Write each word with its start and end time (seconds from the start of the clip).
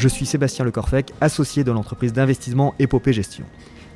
je 0.00 0.08
suis 0.08 0.24
Sébastien 0.24 0.64
Lecorfec, 0.64 1.12
associé 1.20 1.62
de 1.62 1.70
l'entreprise 1.70 2.14
d'investissement 2.14 2.74
Épopée 2.78 3.12
Gestion. 3.12 3.44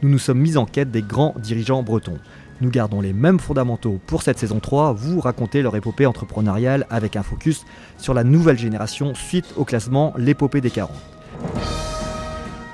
Nous 0.02 0.10
nous 0.10 0.18
sommes 0.18 0.38
mis 0.38 0.58
en 0.58 0.66
quête 0.66 0.90
des 0.90 1.00
grands 1.00 1.34
dirigeants 1.38 1.82
bretons. 1.82 2.18
Nous 2.60 2.68
gardons 2.68 3.00
les 3.00 3.14
mêmes 3.14 3.40
fondamentaux 3.40 3.98
pour 4.06 4.22
cette 4.22 4.38
saison 4.38 4.60
3, 4.60 4.92
vous 4.92 5.18
racontez 5.18 5.62
leur 5.62 5.74
épopée 5.76 6.04
entrepreneuriale 6.04 6.86
avec 6.90 7.16
un 7.16 7.22
focus 7.22 7.64
sur 7.96 8.12
la 8.12 8.22
nouvelle 8.22 8.58
génération 8.58 9.14
suite 9.14 9.54
au 9.56 9.64
classement 9.64 10.12
L'épopée 10.18 10.60
des 10.60 10.70
40. 10.70 10.90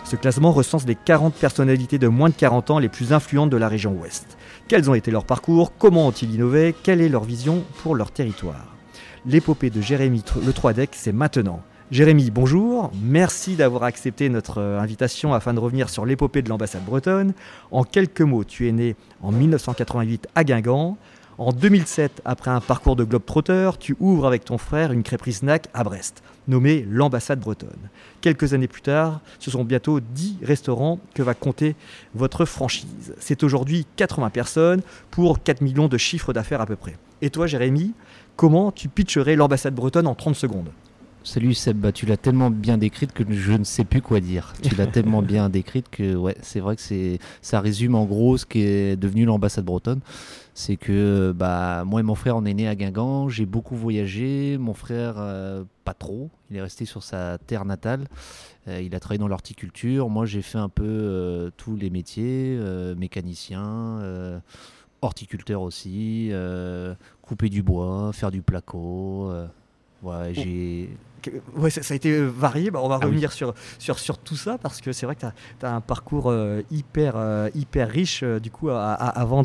Ce 0.03 0.17
classement 0.17 0.51
recense 0.51 0.85
les 0.85 0.97
40 0.97 1.33
personnalités 1.35 1.99
de 1.99 2.09
moins 2.09 2.31
de 2.31 2.35
40 2.35 2.73
ans 2.73 2.79
les 2.81 2.89
plus 2.89 3.13
influentes 3.13 3.51
de 3.51 3.57
la 3.57 3.69
région 3.69 3.93
ouest. 3.93 4.37
Quels 4.67 4.91
ont 4.91 4.95
été 4.95 5.13
leurs 5.13 5.25
parcours? 5.25 5.73
Comment 5.79 6.09
ont-ils 6.09 6.35
innové? 6.35 6.75
Quelle 6.83 7.01
est 7.01 7.09
leur 7.09 7.23
vision 7.23 7.63
pour 7.85 7.95
leur 7.95 8.11
territoire? 8.11 8.75
L'épopée 9.25 9.71
de 9.71 9.81
Jérémy 9.81 10.25
Le 10.45 10.53
3 10.53 10.73
Deck, 10.73 10.91
c'est 10.95 11.13
maintenant. 11.13 11.63
Jérémy, 11.91 12.31
bonjour. 12.31 12.93
Merci 13.03 13.57
d'avoir 13.57 13.83
accepté 13.83 14.29
notre 14.29 14.59
euh, 14.59 14.79
invitation 14.79 15.35
afin 15.35 15.55
de 15.55 15.59
revenir 15.59 15.89
sur 15.89 16.07
l'épopée 16.07 16.41
de 16.41 16.49
l'ambassade 16.49 16.85
bretonne. 16.85 17.33
En 17.73 17.83
quelques 17.83 18.21
mots, 18.21 18.45
tu 18.45 18.69
es 18.69 18.73
né 18.73 18.95
en 19.23 19.33
1988 19.33 20.29
à 20.37 20.45
Guingamp. 20.45 20.97
En 21.37 21.51
2007, 21.51 22.23
après 22.25 22.53
un 22.53 22.61
parcours 22.61 22.95
de 22.95 23.03
globe-trotteur, 23.03 23.77
tu 23.77 23.97
ouvres 23.99 24.29
avec 24.29 24.45
ton 24.45 24.57
frère 24.57 24.93
une 24.93 25.03
crêperie 25.03 25.33
snack 25.33 25.67
à 25.75 25.83
Brest, 25.83 26.23
nommée 26.47 26.87
l'ambassade 26.89 27.41
bretonne. 27.41 27.89
Quelques 28.21 28.55
années 28.55 28.69
plus 28.69 28.83
tard, 28.83 29.21
ce 29.41 29.51
sont 29.51 29.65
bientôt 29.65 29.99
10 29.99 30.39
restaurants 30.45 31.01
que 31.13 31.25
va 31.25 31.35
compter 31.35 31.75
votre 32.15 32.45
franchise. 32.45 33.15
C'est 33.19 33.43
aujourd'hui 33.43 33.85
80 33.97 34.31
personnes 34.31 34.83
pour 35.11 35.43
4 35.43 35.61
millions 35.61 35.89
de 35.89 35.99
chiffres 35.99 36.33
d'affaires 36.33 36.61
à 36.61 36.67
peu 36.67 36.77
près. 36.77 36.97
Et 37.21 37.31
toi, 37.31 37.49
Jérémy, 37.49 37.95
comment 38.37 38.71
tu 38.71 38.89
pitcherais 38.89 39.35
l'ambassade 39.35 39.75
bretonne 39.75 40.07
en 40.07 40.15
30 40.15 40.37
secondes? 40.37 40.71
Salut 41.33 41.55
Seb, 41.55 41.77
bah, 41.77 41.93
tu 41.93 42.07
l'as 42.07 42.17
tellement 42.17 42.51
bien 42.51 42.77
décrite 42.77 43.13
que 43.13 43.23
je 43.33 43.53
ne 43.53 43.63
sais 43.63 43.85
plus 43.85 44.03
quoi 44.03 44.19
dire. 44.19 44.53
Tu 44.63 44.75
l'as 44.75 44.87
tellement 44.89 45.23
bien 45.23 45.49
décrite 45.49 45.89
que 45.89 46.17
ouais, 46.17 46.37
c'est 46.43 46.59
vrai 46.59 46.75
que 46.75 46.83
c'est 46.83 47.21
ça 47.41 47.61
résume 47.61 47.95
en 47.95 48.05
gros 48.05 48.37
ce 48.37 48.45
qui 48.45 48.63
est 48.63 48.97
devenu 48.97 49.27
l'ambassade 49.27 49.65
bretonne. 49.65 50.01
C'est 50.55 50.75
que 50.75 51.31
bah 51.31 51.85
moi 51.87 52.01
et 52.01 52.03
mon 52.03 52.17
frère 52.17 52.37
on 52.37 52.45
est 52.47 52.53
né 52.53 52.67
à 52.67 52.75
Guingamp, 52.75 53.29
j'ai 53.29 53.47
beaucoup 53.47 53.77
voyagé, 53.77 54.59
mon 54.59 54.75
frère 54.75 55.15
euh, 55.19 55.63
pas 55.85 55.95
trop, 55.95 56.31
il 56.51 56.57
est 56.57 56.63
resté 56.63 56.85
sur 56.85 57.05
sa 57.05 57.39
terre 57.39 57.65
natale. 57.65 58.09
Euh, 58.67 58.83
il 58.83 58.93
a 58.97 58.99
travaillé 58.99 59.21
dans 59.21 59.29
l'horticulture, 59.29 60.09
moi 60.09 60.27
j'ai 60.27 60.43
fait 60.43 60.59
un 60.59 60.69
peu 60.69 60.83
euh, 60.85 61.51
tous 61.57 61.77
les 61.77 61.91
métiers, 61.91 62.59
mécanicien 62.99 64.01
horticulteur 65.01 65.63
aussi, 65.63 66.33
couper 67.23 67.51
du 67.51 67.63
bois, 67.63 68.11
faire 68.13 68.33
du 68.33 68.43
placo. 68.43 69.33
Ouais, 70.03 70.33
j'ai 70.33 70.89
ouais, 71.57 71.71
ça, 71.71 71.81
a 71.93 71.95
été 71.95 72.11
euh, 72.11 72.27
varié. 72.27 72.71
Bah, 72.71 72.81
on 72.83 72.89
va 72.89 72.99
ah 73.01 73.07
revenir 73.07 73.33
sur, 73.33 73.55
sur, 73.79 73.99
sur 73.99 74.19
tout 74.19 74.37
ça 74.37 74.59
parce 74.59 74.81
que 74.81 74.93
c'est 74.93 75.07
vrai 75.07 75.15
que 75.15 75.21
tu 75.21 75.67
as, 75.67 75.75
un 75.75 75.81
parcours 75.81 76.31
euh, 76.31 76.63
hyper, 76.71 77.15
euh, 77.17 77.49
hyper 77.55 77.89
riche 77.89 78.25
du 78.25 78.51
coup 78.51 78.71
avant 78.71 79.43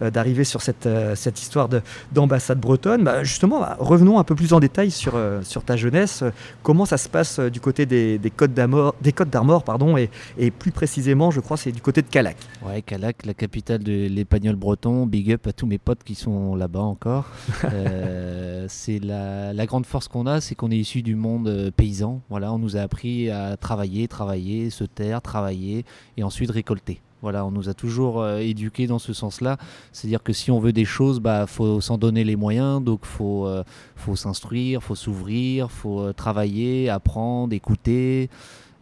d'arriver 0.00 0.44
sur 0.44 0.62
cette, 0.62 0.88
cette 1.14 1.40
histoire 1.40 1.68
d'ambassade 2.12 2.60
bretonne. 2.60 3.04
Bah, 3.04 3.24
justement, 3.24 3.60
bah, 3.60 3.76
revenons 3.78 4.18
un 4.18 4.24
peu 4.24 4.34
plus 4.34 4.52
en 4.52 4.60
détail 4.60 4.90
sur, 4.90 5.18
sur 5.42 5.64
ta 5.64 5.76
jeunesse. 5.76 6.24
Comment 6.62 6.86
ça 6.86 6.96
se 6.96 7.08
passe 7.08 7.40
du 7.40 7.60
côté 7.60 7.86
des, 7.86 8.18
des 8.18 8.30
Côtes 8.30 8.52
d'Armor 8.54 9.64
pardon, 9.64 9.96
et, 9.96 10.10
et, 10.38 10.50
plus 10.50 10.72
précisément, 10.72 11.30
je 11.30 11.40
crois, 11.40 11.56
c'est 11.56 11.72
du 11.72 11.80
côté 11.80 12.02
de 12.02 12.08
Calac. 12.08 12.36
Ouais, 12.62 12.82
Calac, 12.82 13.24
la 13.26 13.34
capitale 13.34 13.82
de 13.82 14.06
l'épagnol 14.08 14.56
breton. 14.56 15.06
Big 15.06 15.32
up 15.32 15.46
à 15.46 15.52
tous 15.52 15.66
mes 15.66 15.78
potes 15.78 16.02
qui 16.04 16.14
sont 16.14 16.54
là-bas 16.54 16.80
encore. 16.80 17.26
c'est 18.68 18.98
la, 18.98 19.52
la 19.52 19.66
grande 19.66 19.86
force 19.86 20.08
qu'on 20.08 20.26
a, 20.26 20.40
c'est 20.40 20.54
qu'on 20.54 20.70
est 20.70 20.78
issu 20.78 21.02
du 21.02 21.11
monde 21.16 21.48
euh, 21.48 21.70
paysan. 21.70 22.20
Voilà, 22.30 22.52
on 22.52 22.58
nous 22.58 22.76
a 22.76 22.80
appris 22.80 23.30
à 23.30 23.56
travailler, 23.56 24.08
travailler, 24.08 24.70
se 24.70 24.84
taire, 24.84 25.22
travailler 25.22 25.84
et 26.16 26.22
ensuite 26.22 26.50
récolter. 26.50 27.00
Voilà, 27.20 27.46
on 27.46 27.52
nous 27.52 27.68
a 27.68 27.74
toujours 27.74 28.20
euh, 28.20 28.38
éduqués 28.38 28.86
dans 28.86 28.98
ce 28.98 29.12
sens-là. 29.12 29.56
C'est-à-dire 29.92 30.22
que 30.22 30.32
si 30.32 30.50
on 30.50 30.58
veut 30.58 30.72
des 30.72 30.84
choses, 30.84 31.20
bah 31.20 31.46
faut 31.46 31.80
s'en 31.80 31.98
donner 31.98 32.24
les 32.24 32.36
moyens. 32.36 32.82
Donc 32.82 33.04
faut 33.04 33.46
euh, 33.46 33.62
faut 33.96 34.16
s'instruire, 34.16 34.82
faut 34.82 34.94
s'ouvrir, 34.94 35.70
faut 35.70 36.12
travailler, 36.12 36.88
apprendre, 36.88 37.52
écouter 37.54 38.28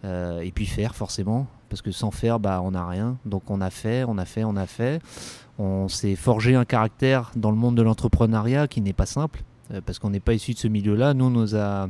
et 0.03 0.53
puis 0.55 0.65
faire 0.65 0.95
forcément. 0.95 1.47
Parce 1.69 1.83
que 1.83 1.93
sans 1.93 2.11
faire, 2.11 2.41
bah 2.41 2.63
on 2.65 2.71
n'a 2.71 2.89
rien. 2.89 3.19
Donc 3.27 3.51
on 3.51 3.61
a 3.61 3.71
fait, 3.71 4.05
on 4.05 4.17
a 4.17 4.25
fait, 4.25 4.45
on 4.45 4.57
a 4.57 4.67
fait. 4.67 5.03
On 5.59 5.89
s'est 5.89 6.17
forgé 6.17 6.55
un 6.55 6.65
caractère 6.65 7.33
dans 7.37 7.51
le 7.51 7.59
monde 7.59 7.77
de 7.77 7.83
l'entrepreneuriat 7.83 8.67
qui 8.67 8.81
n'est 8.81 8.95
pas 8.95 9.07
simple 9.07 9.43
parce 9.85 9.99
qu'on 9.99 10.11
n'est 10.11 10.21
pas 10.21 10.35
issu 10.35 10.55
de 10.55 10.59
ce 10.59 10.69
milieu-là. 10.69 11.15
Nous, 11.15 11.27
on 11.27 11.31
nous 11.31 11.55
a 11.55 11.89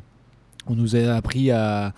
on 0.69 0.75
nous 0.75 0.97
a 0.97 1.15
appris 1.15 1.51
à 1.51 1.93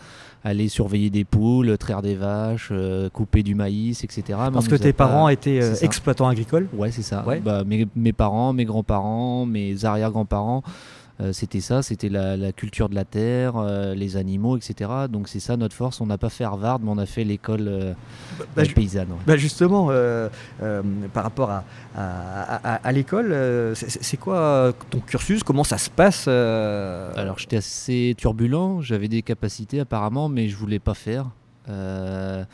aller 0.44 0.68
surveiller 0.68 1.10
des 1.10 1.24
poules, 1.24 1.76
traire 1.78 2.02
des 2.02 2.14
vaches, 2.14 2.70
euh, 2.72 3.08
couper 3.10 3.42
du 3.42 3.54
maïs, 3.54 4.02
etc. 4.04 4.38
Parce 4.52 4.68
que 4.68 4.74
tes 4.74 4.92
parents 4.92 5.28
étaient 5.28 5.62
euh, 5.62 5.74
exploitants 5.82 6.28
agricoles? 6.28 6.68
Ouais, 6.72 6.90
c'est 6.90 7.02
ça. 7.02 7.24
Bah, 7.44 7.62
mes, 7.64 8.12
parents, 8.12 8.52
mes 8.52 8.64
grands-parents, 8.64 9.46
mes 9.46 9.84
arrière-grands-parents 9.84 10.62
euh, 11.20 11.32
c'était 11.32 11.60
ça, 11.60 11.82
c'était 11.82 12.08
la, 12.08 12.52
culture 12.52 12.88
de 12.88 12.94
la 12.94 13.04
terre, 13.04 13.56
euh, 13.56 13.94
les 13.94 14.16
animaux, 14.16 14.56
etc. 14.56 14.90
Donc 15.10 15.28
c'est 15.28 15.40
ça 15.40 15.56
notre 15.56 15.74
force. 15.74 16.00
On 16.00 16.06
n'a 16.06 16.18
pas 16.18 16.30
fait 16.30 16.44
Harvard, 16.44 16.80
mais 16.80 16.90
on 16.90 16.98
a 16.98 17.06
fait 17.06 17.24
l'école 17.24 17.68
euh, 17.68 17.92
bah, 18.38 18.44
bah, 18.56 18.62
paysanne. 18.74 19.08
Bah, 19.26 19.36
justement, 19.36 19.90
par 21.12 21.22
rapport 21.22 21.50
à, 21.50 21.64
à, 21.94 22.92
l'école, 22.92 23.74
c'est 23.74 24.16
quoi 24.16 24.72
ton 24.90 25.00
cursus? 25.00 25.42
Comment 25.42 25.64
ça 25.64 25.78
se 25.78 25.90
passe 25.90 26.28
Alors 26.28 27.38
j'étais 27.38 27.56
assez 27.56 28.14
turbulent, 28.16 28.80
j'avais 28.80 29.08
des 29.08 29.22
capacités 29.22 29.80
apparemment, 29.80 30.28
mais 30.28 30.48
je 30.48 30.56
voulais 30.56 30.78
pas 30.78 30.94
faire. 30.94 31.26
je, 31.68 32.44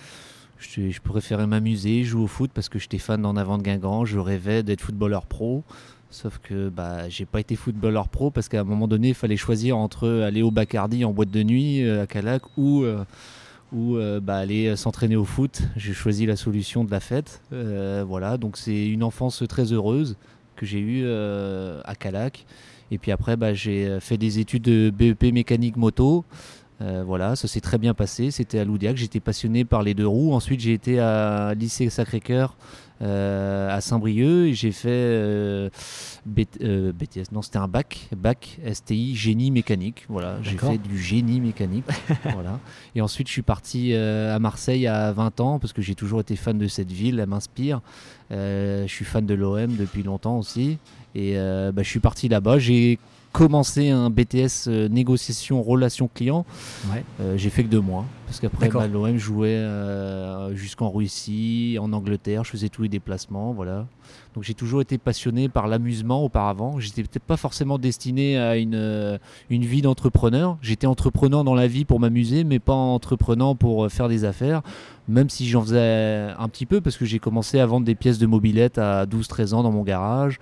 je, 0.59 1.01
préférais 1.01 1.47
m'amuser, 1.47 2.03
jouer 2.03 2.23
au 2.23 2.27
foot 2.27 2.51
parce 2.53 2.69
que 2.69 2.79
j'étais 2.79 2.99
fan 2.99 3.23
d'en 3.23 3.37
avant 3.37 3.57
de 3.57 3.63
Guingamp, 3.63 4.05
je 4.05 4.19
rêvais 4.19 4.63
d'être 4.63 4.81
footballeur 4.81 5.27
pro. 5.27 5.63
Sauf 6.11 6.39
que 6.39 6.71
bah, 6.71 7.09
j'ai 7.11 7.27
pas 7.27 7.41
été 7.41 7.55
footballeur 7.55 8.09
pro 8.09 8.31
parce 8.31 8.49
qu'à 8.49 8.61
un 8.61 8.65
moment 8.65 8.89
donné, 8.89 9.09
il 9.09 9.15
fallait 9.15 9.37
choisir 9.37 9.77
entre 9.77 10.09
aller 10.09 10.41
au 10.41 10.51
Bacardi 10.51 11.05
en 11.05 11.13
boîte 11.13 11.31
de 11.31 11.43
nuit 11.43 11.85
euh, 11.85 12.03
à 12.03 12.07
Calac 12.07 12.43
ou, 12.57 12.83
euh, 12.83 13.05
euh, 13.75 14.19
bah, 14.19 14.37
aller 14.37 14.75
s'entraîner 14.77 15.17
au 15.17 15.27
foot. 15.27 15.61
J'ai 15.77 15.93
choisi 15.93 16.25
la 16.25 16.37
solution 16.37 16.83
de 16.83 16.91
la 16.91 17.01
fête. 17.01 17.43
voilà, 17.51 18.39
donc 18.39 18.57
c'est 18.57 18.87
une 18.87 19.03
enfance 19.03 19.43
très 19.49 19.73
heureuse 19.73 20.17
que 20.57 20.65
j'ai 20.65 20.81
eue 20.81 21.07
à 21.07 21.95
Calac. 21.95 22.47
Et 22.91 22.97
puis 22.97 23.13
après, 23.13 23.37
bah, 23.37 23.53
j'ai 23.53 24.01
fait 24.01 24.17
des 24.17 24.39
études 24.39 24.63
de 24.63 24.91
BEP 24.91 25.25
mécanique 25.35 25.77
moto. 25.77 26.25
voilà, 26.81 27.37
ça 27.37 27.49
s'est 27.49 27.61
très 27.61 27.77
bien 27.77 27.93
passé. 27.93 28.31
C'était 28.31 28.59
à 28.59 28.65
Loudiac. 28.65 28.97
J'étais 28.97 29.21
passionné 29.21 29.67
par 29.67 29.83
les 29.83 29.93
deux 29.93 30.07
roues. 30.07 30.33
Ensuite, 30.33 30.61
j'ai 30.61 30.73
été 30.73 31.01
à 31.01 31.53
lycée 31.55 31.91
Sacré-Cœur 31.91 32.57
à 33.01 33.81
Saint-Brieuc. 33.81 34.53
J'ai 34.55 34.73
fait 34.73 34.89
euh, 34.89 35.71
euh, 36.63 36.93
BTS, 36.93 37.33
non, 37.33 37.43
c'était 37.43 37.59
un 37.59 37.69
bac, 37.69 38.09
bac 38.17 38.59
STI 38.73 39.15
génie 39.15 39.51
mécanique. 39.51 40.05
Voilà, 40.09 40.39
j'ai 40.43 40.57
fait 40.57 40.79
du 40.79 40.99
génie 40.99 41.41
mécanique. 41.41 41.85
voilà. 42.33 42.59
Et 42.95 43.01
ensuite, 43.01 43.29
je 43.29 43.33
suis 43.33 43.43
parti 43.43 43.95
à 43.95 44.39
Marseille 44.39 44.87
à 44.87 45.13
20 45.13 45.41
ans 45.41 45.59
parce 45.59 45.73
que 45.73 45.83
j'ai 45.83 45.95
toujours 45.95 46.21
été 46.21 46.37
fan 46.37 46.59
de 46.59 46.69
cette 46.69 46.93
ville, 46.93 47.21
elle 47.21 47.29
m'inspire. 47.29 47.81
je 48.31 48.87
suis 48.87 49.05
fan 49.05 49.27
de 49.27 49.35
l'OM 49.35 49.77
depuis 49.77 50.03
longtemps 50.03 50.39
aussi. 50.39 50.79
Et 51.15 51.35
bah, 51.35 51.83
je 51.83 51.89
suis 51.89 52.01
parti 52.01 52.29
là-bas. 52.29 52.59
J'ai 52.59 52.99
commencé 53.33 53.91
un 53.91 54.11
BTS 54.11 54.69
euh, 54.69 54.89
négociation 54.89 55.63
relation 55.63 56.09
client. 56.13 56.45
Euh, 57.21 57.37
j'ai 57.37 57.51
fait 57.51 57.63
que 57.63 57.69
deux 57.69 57.81
mois 57.81 58.05
parce 58.27 58.41
qu'après 58.41 58.69
bah, 58.69 58.87
l'OM 58.87 59.17
jouait 59.17 59.49
euh, 59.51 60.55
jusqu'en 60.55 60.91
Russie, 60.91 61.79
en 61.81 61.93
Angleterre, 61.93 62.45
je 62.45 62.51
faisais 62.51 62.69
tous 62.69 62.83
les 62.83 62.89
déplacements, 62.89 63.53
voilà. 63.53 63.87
Donc 64.35 64.45
j'ai 64.45 64.55
toujours 64.55 64.81
été 64.83 64.99
passionné 64.99 65.49
par 65.49 65.67
l'amusement 65.67 66.23
auparavant. 66.23 66.79
J'étais 66.79 67.03
peut-être 67.03 67.25
pas 67.25 67.37
forcément 67.37 67.79
destiné 67.79 68.39
à 68.39 68.57
une, 68.57 69.19
une 69.51 69.65
vie 69.65 69.83
d'entrepreneur. 69.83 70.59
J'étais 70.61 70.87
entrepreneur 70.87 71.43
dans 71.43 71.55
la 71.55 71.67
vie 71.67 71.85
pour 71.85 72.01
m'amuser, 72.01 72.45
mais 72.45 72.59
pas 72.59 72.75
entreprenant 72.75 73.55
pour 73.55 73.91
faire 73.91 74.09
des 74.09 74.25
affaires. 74.25 74.63
Même 75.09 75.31
si 75.31 75.49
j'en 75.49 75.63
faisais 75.63 76.29
un 76.39 76.49
petit 76.49 76.67
peu, 76.67 76.81
parce 76.81 76.97
que 76.99 77.07
j'ai 77.07 77.19
commencé 77.19 77.59
à 77.59 77.67
vendre 77.67 77.87
des 77.87 77.95
pièces 77.95 78.19
de 78.19 78.27
mobilette 78.27 78.79
à 78.79 79.07
12-13 79.07 79.55
ans 79.55 79.63
dans 79.63 79.73
mon 79.73 79.83
garage. 79.83 80.39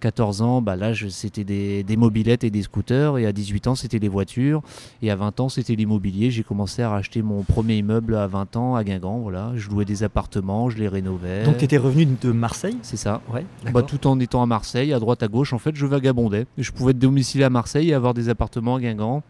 14 0.00 0.42
ans, 0.42 0.62
bah 0.62 0.76
là, 0.76 0.92
c'était 1.08 1.44
des, 1.44 1.82
des, 1.82 1.96
mobilettes 1.96 2.44
et 2.44 2.50
des 2.50 2.62
scooters. 2.62 3.18
Et 3.18 3.26
à 3.26 3.32
18 3.32 3.66
ans, 3.68 3.74
c'était 3.74 3.98
des 3.98 4.08
voitures. 4.08 4.62
Et 5.02 5.10
à 5.10 5.16
20 5.16 5.40
ans, 5.40 5.48
c'était 5.48 5.74
l'immobilier. 5.74 6.30
J'ai 6.30 6.42
commencé 6.42 6.82
à 6.82 6.90
racheter 6.90 7.22
mon 7.22 7.42
premier 7.42 7.76
immeuble 7.76 8.14
à 8.14 8.26
20 8.26 8.56
ans 8.56 8.74
à 8.74 8.84
Guingamp. 8.84 9.18
Voilà. 9.18 9.52
Je 9.56 9.68
louais 9.68 9.84
des 9.84 10.02
appartements, 10.02 10.70
je 10.70 10.78
les 10.78 10.88
rénovais. 10.88 11.44
Donc, 11.44 11.58
tu 11.58 11.64
étais 11.64 11.78
revenu 11.78 12.06
de 12.06 12.32
Marseille? 12.32 12.76
C'est 12.82 12.96
ça. 12.96 13.22
Ouais. 13.32 13.44
Bah, 13.72 13.82
tout 13.82 14.06
en 14.06 14.20
étant 14.20 14.42
à 14.42 14.46
Marseille, 14.46 14.92
à 14.92 14.98
droite, 14.98 15.22
à 15.22 15.28
gauche, 15.28 15.52
en 15.52 15.58
fait, 15.58 15.74
je 15.74 15.86
vagabondais. 15.86 16.46
Je 16.58 16.70
pouvais 16.70 16.90
être 16.92 16.98
domicilié 16.98 17.44
à 17.44 17.50
Marseille 17.50 17.90
et 17.90 17.94
avoir 17.94 18.14
des 18.14 18.28
appartements 18.28 18.76
à 18.76 18.80
Guingamp. 18.80 19.22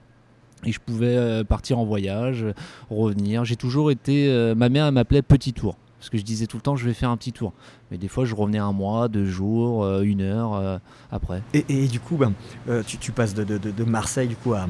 Et 0.65 0.73
je 0.73 0.81
pouvais 0.81 1.17
euh, 1.17 1.45
partir 1.45 1.79
en 1.79 1.85
voyage, 1.85 2.47
revenir. 2.91 3.45
J'ai 3.45 3.57
toujours 3.57 3.91
été. 3.91 4.29
Euh, 4.29 4.55
ma 4.55 4.69
mère, 4.69 4.91
m'appelait 4.91 5.23
Petit 5.23 5.53
Tour 5.53 5.77
Parce 6.07 6.13
que 6.13 6.19
je 6.19 6.23
disais 6.23 6.47
tout 6.47 6.57
le 6.57 6.61
temps, 6.61 6.77
je 6.77 6.87
vais 6.87 6.95
faire 6.95 7.11
un 7.11 7.17
petit 7.17 7.33
tour. 7.33 7.53
Mais 7.91 7.99
des 7.99 8.07
fois, 8.07 8.25
je 8.25 8.33
revenais 8.33 8.59
un 8.59 8.71
mois, 8.71 9.09
deux 9.09 9.27
jours, 9.27 9.83
euh, 9.83 10.03
une 10.03 10.21
heure 10.21 10.55
euh, 10.55 10.79
après. 11.11 11.43
Et, 11.53 11.89
du 11.89 11.99
coup, 11.99 12.17
ben, 12.17 12.33
euh, 12.69 12.85
tu, 12.87 13.11
passes 13.11 13.35
de, 13.35 13.85
Marseille 13.85 14.29
du 14.29 14.37
coup, 14.37 14.55
à, 14.55 14.69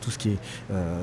tout 0.00 0.12
ce 0.12 0.18
qui 0.18 0.28
est 0.28 0.38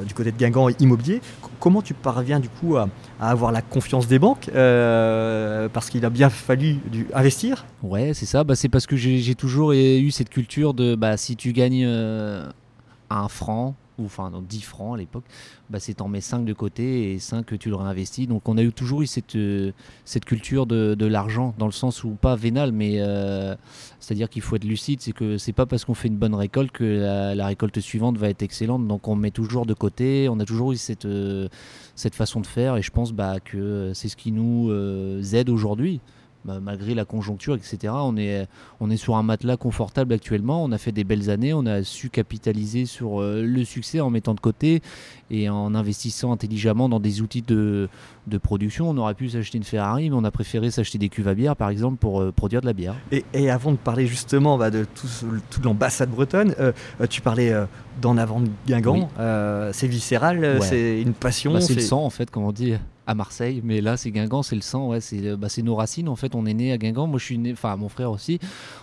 du 0.08 0.14
côté 0.14 0.32
de 0.32 0.38
Guingamp 0.38 0.70
immobilier. 0.80 1.20
comment 1.60 1.82
tu 1.82 1.94
parviens 1.94 2.40
du 2.40 2.48
coup 2.48 2.78
à, 2.78 2.88
avoir 3.20 3.52
la 3.52 3.62
confiance 3.62 4.08
des 4.08 4.20
banques 4.20 4.50
Parce 4.54 5.90
qu'il 5.90 6.06
a 6.06 6.10
bien 6.10 6.30
fallu 6.30 6.76
du, 6.90 7.08
investir? 7.14 7.66
Ouais, 7.82 8.14
c'est 8.14 8.26
ça. 8.26 8.46
Bah, 8.46 8.56
c'est 8.56 8.70
parce 8.70 8.88
que 8.88 8.96
j'ai 8.96 9.36
toujours 9.36 9.74
eu 9.74 10.12
cette 10.12 10.30
culture 10.30 10.74
de 10.74 10.96
bah, 10.96 11.18
si 11.18 11.36
tu 11.36 11.52
gagnes 11.52 11.86
un 13.10 13.28
franc, 13.28 13.76
ou 14.04 14.06
enfin 14.06 14.32
10 14.48 14.62
francs 14.62 14.96
à 14.96 14.98
l'époque, 14.98 15.24
bah, 15.70 15.80
c'est 15.80 16.02
en 16.02 16.08
mets 16.08 16.22
5 16.22 16.46
de 16.46 16.54
côté 16.54 17.14
et 17.14 17.20
5 17.20 17.58
tu 17.58 17.70
le 17.70 17.76
réinvestis. 17.76 18.28
Donc 18.28 18.48
on 18.48 18.58
a 18.58 18.62
eu 18.62 18.72
toujours 18.72 19.02
eu 19.02 19.08
cette, 19.08 19.36
euh, 19.36 19.72
cette 20.06 20.26
culture 20.26 20.66
de, 20.66 20.96
de 20.96 21.06
l'argent, 21.06 21.54
dans 21.58 21.66
le 21.66 21.72
sens 21.72 22.04
où 22.04 22.12
pas 22.12 22.36
vénal, 22.36 22.72
mais 22.72 22.96
euh, 22.98 23.56
c'est-à-dire 24.00 24.30
qu'il 24.30 24.42
faut 24.42 24.56
être 24.56 24.64
lucide, 24.64 25.02
c'est 25.02 25.14
que 25.14 25.38
c'est 25.38 25.54
pas 25.54 25.66
parce 25.66 25.86
qu'on 25.86 25.94
fait 25.94 26.10
une 26.10 26.18
bonne 26.18 26.36
récolte 26.36 26.72
que 26.72 27.34
la, 27.36 27.46
récolte 27.48 27.80
suivante 27.80 28.18
va 28.18 28.30
être 28.30 28.44
excellente. 28.44 28.88
Donc 28.88 29.08
on 29.08 29.16
met 29.16 29.32
toujours 29.32 29.66
de 29.66 29.74
côté, 29.74 30.28
on 30.30 30.40
a 30.40 30.46
toujours 30.46 30.74
eu 30.74 30.78
cette, 30.78 31.06
euh, 31.06 31.48
cette 31.96 32.16
façon 32.16 32.42
de 32.42 32.48
faire 32.48 32.78
et 32.78 32.82
je 32.82 32.92
pense 32.92 33.14
bah, 33.14 33.40
que 33.40 33.92
c'est 33.94 34.10
ce 34.10 34.16
qui 34.16 34.32
nous 34.32 34.72
aide 35.34 35.50
aujourd'hui. 35.50 36.02
Bah, 36.46 36.60
malgré 36.62 36.94
la 36.94 37.06
conjoncture, 37.06 37.56
etc. 37.56 37.94
On 37.96 38.18
est, 38.18 38.48
on 38.82 38.90
est 38.90 38.98
sur 38.98 39.16
un 39.16 39.24
matelas 39.24 39.56
confortable 39.56 40.12
actuellement. 40.12 40.62
On 40.62 40.74
a 40.74 40.78
fait 40.78 40.92
des 40.92 41.06
belles 41.06 41.30
années. 41.30 41.54
On 41.54 41.66
a 41.66 41.84
su 41.84 42.10
capitaliser 42.10 42.86
sur 42.86 43.22
euh, 43.22 43.42
le 43.42 43.64
succès 43.64 44.02
en 44.02 44.10
mettant 44.10 44.34
de 44.34 44.42
côté 44.42 44.82
et 45.32 45.50
en 45.50 45.74
investissant 45.74 46.34
intelligemment 46.34 46.90
dans 46.90 47.00
des 47.00 47.22
outils 47.22 47.44
de, 47.44 47.88
de 48.28 48.38
production. 48.38 48.90
On 48.90 48.98
aurait 48.98 49.14
pu 49.14 49.30
s'acheter 49.30 49.58
une 49.58 49.64
Ferrari, 49.64 50.10
mais 50.10 50.18
on 50.18 50.26
a 50.26 50.32
préféré 50.32 50.70
s'acheter 50.70 50.98
des 50.98 51.08
cuves 51.08 51.30
à 51.30 51.34
bière, 51.34 51.56
par 51.56 51.70
exemple, 51.70 51.96
pour 51.96 52.20
euh, 52.20 52.34
produire 52.34 52.60
de 52.60 52.66
la 52.66 52.74
bière. 52.74 52.96
Et, 53.14 53.24
et, 53.34 53.50
avant 53.50 53.72
de 53.72 53.78
parler 53.78 54.06
justement 54.06 54.58
bah, 54.58 54.70
de 54.70 54.84
tout, 54.84 55.08
toute 55.50 55.64
l'ambassade 55.64 56.10
bretonne, 56.10 56.56
euh, 56.60 56.74
tu 57.10 57.22
parlais 57.22 57.54
d'en 58.02 58.18
avant 58.18 58.42
de 58.42 58.50
Guingamp. 58.68 59.08
c'est 59.72 59.88
viscéral, 59.88 60.60
c'est 60.62 61.02
une 61.02 61.14
passion. 61.14 61.54
Bah, 61.54 61.62
c'est 61.62 61.76
le 61.76 61.80
sang, 61.80 62.04
en 62.04 62.10
fait, 62.10 62.30
comme 62.30 62.44
on 62.44 62.52
dit 62.52 62.74
à 63.06 63.16
Marseille, 63.16 63.62
mais 63.64 63.82
là 63.82 63.98
c'est 63.98 64.12
Guingamp, 64.12 64.44
c'est 64.44 64.56
le 64.56 64.62
sang, 64.62 64.90
ouais, 64.90 65.02
c'est 65.02 65.36
bah, 65.36 65.48
nos 65.64 65.76
racines 65.76 66.08
en 66.08 66.16
fait. 66.16 66.36
On 66.36 66.46
est 66.46 66.54
né 66.54 66.72
à 66.72 66.78
Guingamp, 66.78 67.08
moi 67.08 67.20
je 67.20 67.26
suis 67.26 67.38
né, 67.38 67.52
enfin 67.52 67.76
mon 67.76 67.90
frère 67.90 68.12
aussi. 68.12 68.40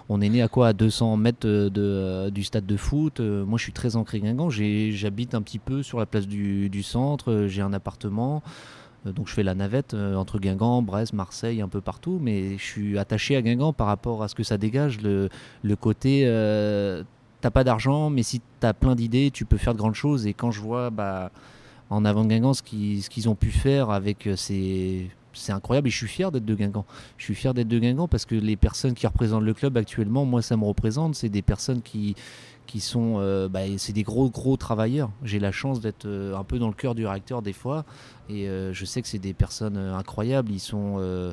On 0.08 0.20
est 0.20 0.28
né 0.28 0.42
à 0.42 0.48
quoi 0.48 0.68
À 0.68 0.72
200 0.72 1.16
mètres 1.16 1.46
de, 1.46 1.70
euh, 1.76 2.30
du 2.30 2.44
stade 2.44 2.66
de 2.66 2.76
foot. 2.76 3.20
Euh, 3.20 3.44
moi 3.44 3.58
je 3.58 3.64
suis 3.64 3.72
très 3.72 3.96
ancré 3.96 4.20
Guingamp. 4.20 4.50
J'habite 4.50 5.34
un 5.34 5.42
petit 5.42 5.58
peu 5.58 5.82
sur 5.82 5.98
la 5.98 6.06
place 6.06 6.26
du, 6.26 6.82
centre. 6.82 7.30
Euh, 7.30 7.48
j'ai 7.48 7.62
un 7.62 7.72
appartement. 7.72 8.42
Donc 9.06 9.28
je 9.28 9.32
fais 9.32 9.42
la 9.42 9.54
navette 9.54 9.94
entre 9.94 10.38
Guingamp, 10.38 10.82
Brest, 10.82 11.14
Marseille, 11.14 11.62
un 11.62 11.68
peu 11.68 11.80
partout, 11.80 12.18
mais 12.20 12.58
je 12.58 12.62
suis 12.62 12.98
attaché 12.98 13.34
à 13.34 13.40
Guingamp 13.40 13.72
par 13.72 13.86
rapport 13.86 14.22
à 14.22 14.28
ce 14.28 14.34
que 14.34 14.42
ça 14.42 14.58
dégage, 14.58 15.00
le, 15.00 15.30
le 15.62 15.76
côté 15.76 16.26
t'as 17.40 17.50
pas 17.50 17.64
d'argent, 17.64 18.10
mais 18.10 18.22
si 18.22 18.42
t'as 18.60 18.74
plein 18.74 18.94
d'idées, 18.94 19.30
tu 19.30 19.46
peux 19.46 19.56
faire 19.56 19.72
de 19.72 19.78
grandes 19.78 19.94
choses. 19.94 20.26
Et 20.26 20.34
quand 20.34 20.50
je 20.50 20.60
vois 20.60 20.90
bah, 20.90 21.30
en 21.90 22.04
avant 22.04 22.24
de 22.24 22.28
Guingamp, 22.28 22.54
ce 22.54 22.62
qu'ils 22.62 23.28
ont 23.28 23.34
pu 23.34 23.50
faire 23.50 23.90
avec 23.90 24.26
euh, 24.26 24.36
ces 24.36 25.10
c'est 25.32 25.52
incroyable 25.52 25.86
et 25.86 25.90
je 25.92 25.96
suis 25.96 26.08
fier 26.08 26.32
d'être 26.32 26.44
de 26.44 26.54
Guingamp. 26.56 26.84
Je 27.16 27.24
suis 27.24 27.36
fier 27.36 27.54
d'être 27.54 27.68
de 27.68 27.78
Guingamp 27.78 28.08
parce 28.08 28.24
que 28.24 28.34
les 28.34 28.56
personnes 28.56 28.94
qui 28.94 29.06
représentent 29.06 29.44
le 29.44 29.54
club 29.54 29.76
actuellement, 29.76 30.24
moi 30.24 30.42
ça 30.42 30.56
me 30.56 30.64
représente, 30.64 31.14
c'est 31.14 31.28
des 31.28 31.42
personnes 31.42 31.82
qui, 31.82 32.16
sont, 32.80 33.16
euh, 33.18 33.48
bah, 33.48 33.60
c'est 33.78 33.92
des 33.92 34.02
gros 34.02 34.28
gros 34.28 34.56
travailleurs. 34.56 35.10
J'ai 35.22 35.38
la 35.38 35.52
chance 35.52 35.80
d'être 35.80 36.06
euh, 36.06 36.36
un 36.36 36.42
peu 36.42 36.58
dans 36.58 36.66
le 36.66 36.74
cœur 36.74 36.96
du 36.96 37.06
réacteur 37.06 37.42
des 37.42 37.52
fois 37.52 37.84
et 38.28 38.46
je 38.72 38.84
sais 38.84 39.02
que 39.02 39.08
c'est 39.08 39.18
des 39.18 39.34
personnes 39.34 39.76
incroyables. 39.76 40.50
Ils 40.52 40.60
sont, 40.60 41.32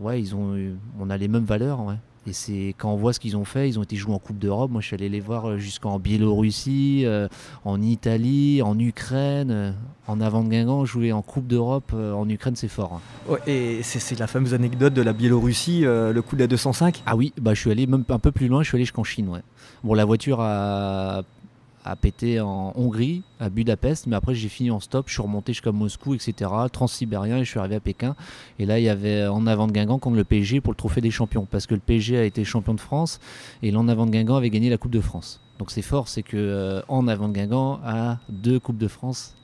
ouais, 0.00 0.20
ils 0.20 0.34
ont, 0.34 0.56
on 0.98 1.10
a 1.10 1.16
les 1.16 1.28
mêmes 1.28 1.44
valeurs. 1.44 1.80
Et 2.26 2.32
c'est 2.34 2.74
quand 2.76 2.92
on 2.92 2.96
voit 2.96 3.12
ce 3.12 3.20
qu'ils 3.20 3.36
ont 3.36 3.44
fait, 3.44 3.68
ils 3.68 3.78
ont 3.78 3.82
été 3.82 3.96
joués 3.96 4.12
en 4.14 4.18
Coupe 4.18 4.38
d'Europe. 4.38 4.70
Moi, 4.70 4.82
je 4.82 4.88
suis 4.88 4.94
allé 4.94 5.08
les 5.08 5.20
voir 5.20 5.48
euh, 5.48 5.58
jusqu'en 5.58 5.98
Biélorussie, 5.98 7.02
euh, 7.06 7.28
en 7.64 7.80
Italie, 7.80 8.60
en 8.62 8.78
Ukraine. 8.78 9.50
Euh, 9.50 9.72
en 10.06 10.20
avant 10.20 10.42
de 10.42 10.48
Guingamp, 10.48 10.84
jouer 10.84 11.12
en 11.12 11.22
Coupe 11.22 11.46
d'Europe 11.46 11.92
en 11.92 12.28
Ukraine, 12.28 12.56
c'est 12.56 12.66
fort. 12.66 13.00
Hein. 13.28 13.36
et 13.46 13.80
c'est 13.84 14.18
la 14.18 14.26
fameuse 14.26 14.54
anecdote 14.54 14.92
de 14.92 15.02
la 15.02 15.12
Biélorussie, 15.12 15.82
le 15.82 16.20
coup 16.20 16.34
de 16.34 16.40
la 16.40 16.48
205 16.48 17.04
Ah 17.06 17.14
oui, 17.14 17.32
bah, 17.40 17.54
je 17.54 17.60
suis 17.60 17.70
allé 17.70 17.86
même 17.86 18.04
un 18.08 18.18
peu 18.18 18.32
plus 18.32 18.48
loin, 18.48 18.64
je 18.64 18.68
suis 18.68 18.76
allé 18.76 18.84
jusqu'en 18.84 19.04
Chine. 19.04 19.28
Ouais. 19.28 19.38
Bon, 19.84 19.94
la 19.94 20.04
voiture 20.04 20.40
a 20.40 21.22
a 21.84 21.96
pété 21.96 22.40
en 22.40 22.72
Hongrie, 22.76 23.22
à 23.38 23.48
Budapest, 23.48 24.06
mais 24.06 24.16
après 24.16 24.34
j'ai 24.34 24.48
fini 24.48 24.70
en 24.70 24.80
stop, 24.80 25.06
je 25.08 25.14
suis 25.14 25.22
remonté 25.22 25.52
jusqu'à 25.52 25.72
Moscou, 25.72 26.14
etc., 26.14 26.50
transsibérien, 26.72 27.38
et 27.38 27.44
je 27.44 27.50
suis 27.50 27.58
arrivé 27.58 27.76
à 27.76 27.80
Pékin. 27.80 28.14
Et 28.58 28.66
là, 28.66 28.78
il 28.78 28.84
y 28.84 28.88
avait 28.88 29.26
en 29.26 29.46
avant 29.46 29.66
de 29.66 29.72
Guingamp 29.72 29.98
contre 29.98 30.16
le 30.16 30.24
PSG 30.24 30.60
pour 30.60 30.72
le 30.72 30.76
trophée 30.76 31.00
des 31.00 31.10
champions, 31.10 31.46
parce 31.50 31.66
que 31.66 31.74
le 31.74 31.80
PSG 31.80 32.18
a 32.18 32.24
été 32.24 32.44
champion 32.44 32.74
de 32.74 32.80
France, 32.80 33.20
et 33.62 33.70
l'en 33.70 33.88
avant 33.88 34.06
de 34.06 34.10
Guingamp 34.10 34.36
avait 34.36 34.50
gagné 34.50 34.70
la 34.70 34.76
Coupe 34.76 34.92
de 34.92 35.00
France. 35.00 35.40
Donc 35.58 35.70
c'est 35.70 35.82
fort, 35.82 36.08
c'est 36.08 36.22
que 36.22 36.36
euh, 36.36 36.80
en 36.88 37.06
avant 37.08 37.28
de 37.28 37.34
Guingamp 37.34 37.80
a 37.84 38.18
deux 38.28 38.58
Coupes 38.58 38.78
de 38.78 38.88
France 38.88 39.34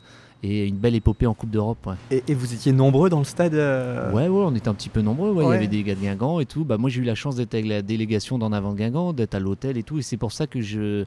et 0.42 0.66
une 0.66 0.76
belle 0.76 0.94
épopée 0.94 1.26
en 1.26 1.34
Coupe 1.34 1.50
d'Europe. 1.50 1.88
Et, 2.10 2.22
vous 2.34 2.54
étiez 2.54 2.72
nombreux 2.72 3.08
dans 3.08 3.18
le 3.18 3.24
stade 3.24 3.54
euh 3.54 4.12
Ouais, 4.12 4.28
ouais, 4.28 4.44
on 4.46 4.54
était 4.54 4.68
un 4.68 4.74
petit 4.74 4.88
peu 4.88 5.00
nombreux. 5.00 5.34
Il 5.42 5.48
y 5.48 5.52
avait 5.52 5.66
des 5.66 5.82
gars 5.82 5.94
de 5.94 6.00
Guingamp 6.00 6.40
et 6.40 6.46
tout. 6.46 6.64
Bah, 6.64 6.78
moi, 6.78 6.90
j'ai 6.90 7.00
eu 7.00 7.04
la 7.04 7.14
chance 7.14 7.36
d'être 7.36 7.54
avec 7.54 7.66
la 7.66 7.82
délégation 7.82 8.38
d'en 8.38 8.52
avant 8.52 8.72
de 8.72 8.78
Guingamp, 8.78 9.12
d'être 9.12 9.34
à 9.34 9.40
l'hôtel 9.40 9.76
et 9.76 9.82
tout. 9.82 9.98
Et 9.98 10.02
c'est 10.02 10.16
pour 10.16 10.32
ça 10.32 10.46
que 10.46 10.60
je, 10.60 11.04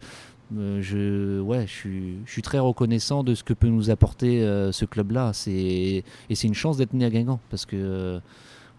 euh, 0.57 0.81
je, 0.81 1.39
ouais, 1.39 1.67
je 1.67 1.71
suis, 1.71 2.17
je, 2.25 2.31
suis, 2.31 2.41
très 2.41 2.59
reconnaissant 2.59 3.23
de 3.23 3.35
ce 3.35 3.43
que 3.43 3.53
peut 3.53 3.67
nous 3.67 3.89
apporter 3.89 4.41
euh, 4.41 4.71
ce 4.71 4.85
club-là. 4.85 5.31
Et 5.47 6.03
c'est 6.33 6.47
une 6.47 6.53
chance 6.53 6.77
d'être 6.77 6.93
né 6.93 7.05
à 7.05 7.09
Guingamp 7.09 7.39
parce 7.49 7.65
que 7.65 7.75
euh, 7.75 8.19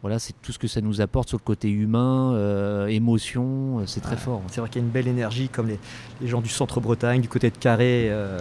voilà, 0.02 0.18
c'est 0.18 0.32
tout 0.40 0.52
ce 0.52 0.58
que 0.58 0.66
ça 0.66 0.80
nous 0.80 1.02
apporte 1.02 1.28
sur 1.28 1.36
le 1.36 1.44
côté 1.44 1.68
humain, 1.68 2.32
euh, 2.32 2.86
émotion, 2.86 3.80
euh, 3.80 3.82
c'est 3.86 4.00
très 4.00 4.16
fort. 4.16 4.40
C'est 4.50 4.60
vrai 4.60 4.70
qu'il 4.70 4.80
y 4.80 4.84
a 4.84 4.86
une 4.86 4.92
belle 4.92 5.08
énergie, 5.08 5.50
comme 5.50 5.68
les, 5.68 5.78
gens 6.26 6.40
du 6.40 6.48
centre-Bretagne, 6.48 7.20
du 7.20 7.28
côté 7.28 7.50
de 7.50 7.56
Carré, 7.58 8.08
euh, 8.10 8.38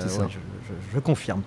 je, 0.93 0.99
confirme. 0.99 1.41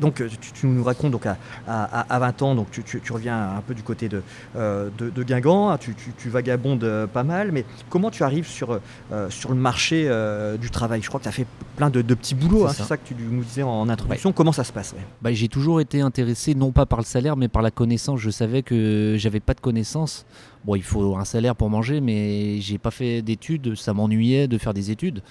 donc 0.00 0.22
tu, 0.40 0.66
nous 0.66 0.84
racontes 0.84 1.10
donc 1.10 1.26
à, 1.26 1.36
à, 1.66 2.18
20 2.18 2.42
ans, 2.42 2.54
donc 2.54 2.70
tu, 2.70 3.12
reviens 3.12 3.56
un 3.56 3.60
peu 3.60 3.74
du 3.74 3.82
côté 3.82 4.08
de, 4.08 4.22
de, 4.54 5.22
Guingamp, 5.22 5.70
hein, 5.70 5.78
tu, 5.78 6.28
vagabondes 6.28 7.08
pas 7.12 7.24
mal, 7.24 7.52
mais 7.52 7.64
comment 7.90 8.10
tu 8.10 8.22
arrives 8.22 8.46
sur, 8.46 8.80
sur 9.28 9.50
le 9.50 9.56
marché 9.56 10.08
du 10.60 10.70
travail? 10.70 11.02
Je 11.02 11.08
crois 11.08 11.20
que 11.20 11.24
tu 11.24 11.28
as 11.28 11.32
fait 11.32 11.46
plein 11.76 11.90
de, 11.90 12.02
petits 12.02 12.34
boulots, 12.34 12.68
c'est 12.68 12.82
hein, 12.82 12.86
ça. 12.86 12.96
que 12.96 13.08
tu 13.08 13.14
nous 13.14 13.42
disais 13.42 13.62
en 13.62 13.88
introduction. 13.88 14.32
Comment 14.32 14.52
ça 14.52 14.64
se 14.64 14.72
passe? 14.72 14.94
Bah, 15.20 15.32
J'ai 15.32 15.48
toujours 15.48 15.80
été 15.80 16.00
intéressé, 16.00 16.54
non 16.54 16.70
pas 16.70 16.86
par 16.86 17.00
le 17.00 17.04
salaire, 17.04 17.36
mais 17.36 17.48
par 17.48 17.62
la 17.62 17.70
connaissance. 17.70 18.20
Je 18.20 18.30
savais 18.30 18.62
que 18.62 18.93
j'avais 19.16 19.40
pas 19.40 19.54
de 19.54 19.60
connaissances. 19.60 20.26
Bon, 20.64 20.74
il 20.74 20.82
faut 20.82 21.16
un 21.16 21.24
salaire 21.24 21.56
pour 21.56 21.70
manger, 21.70 22.00
mais 22.00 22.60
j'ai 22.60 22.78
pas 22.78 22.90
fait 22.90 23.22
d'études. 23.22 23.74
Ça 23.74 23.92
m'ennuyait 23.92 24.48
de 24.48 24.58
faire 24.58 24.74
des 24.74 24.90
études. 24.90 25.22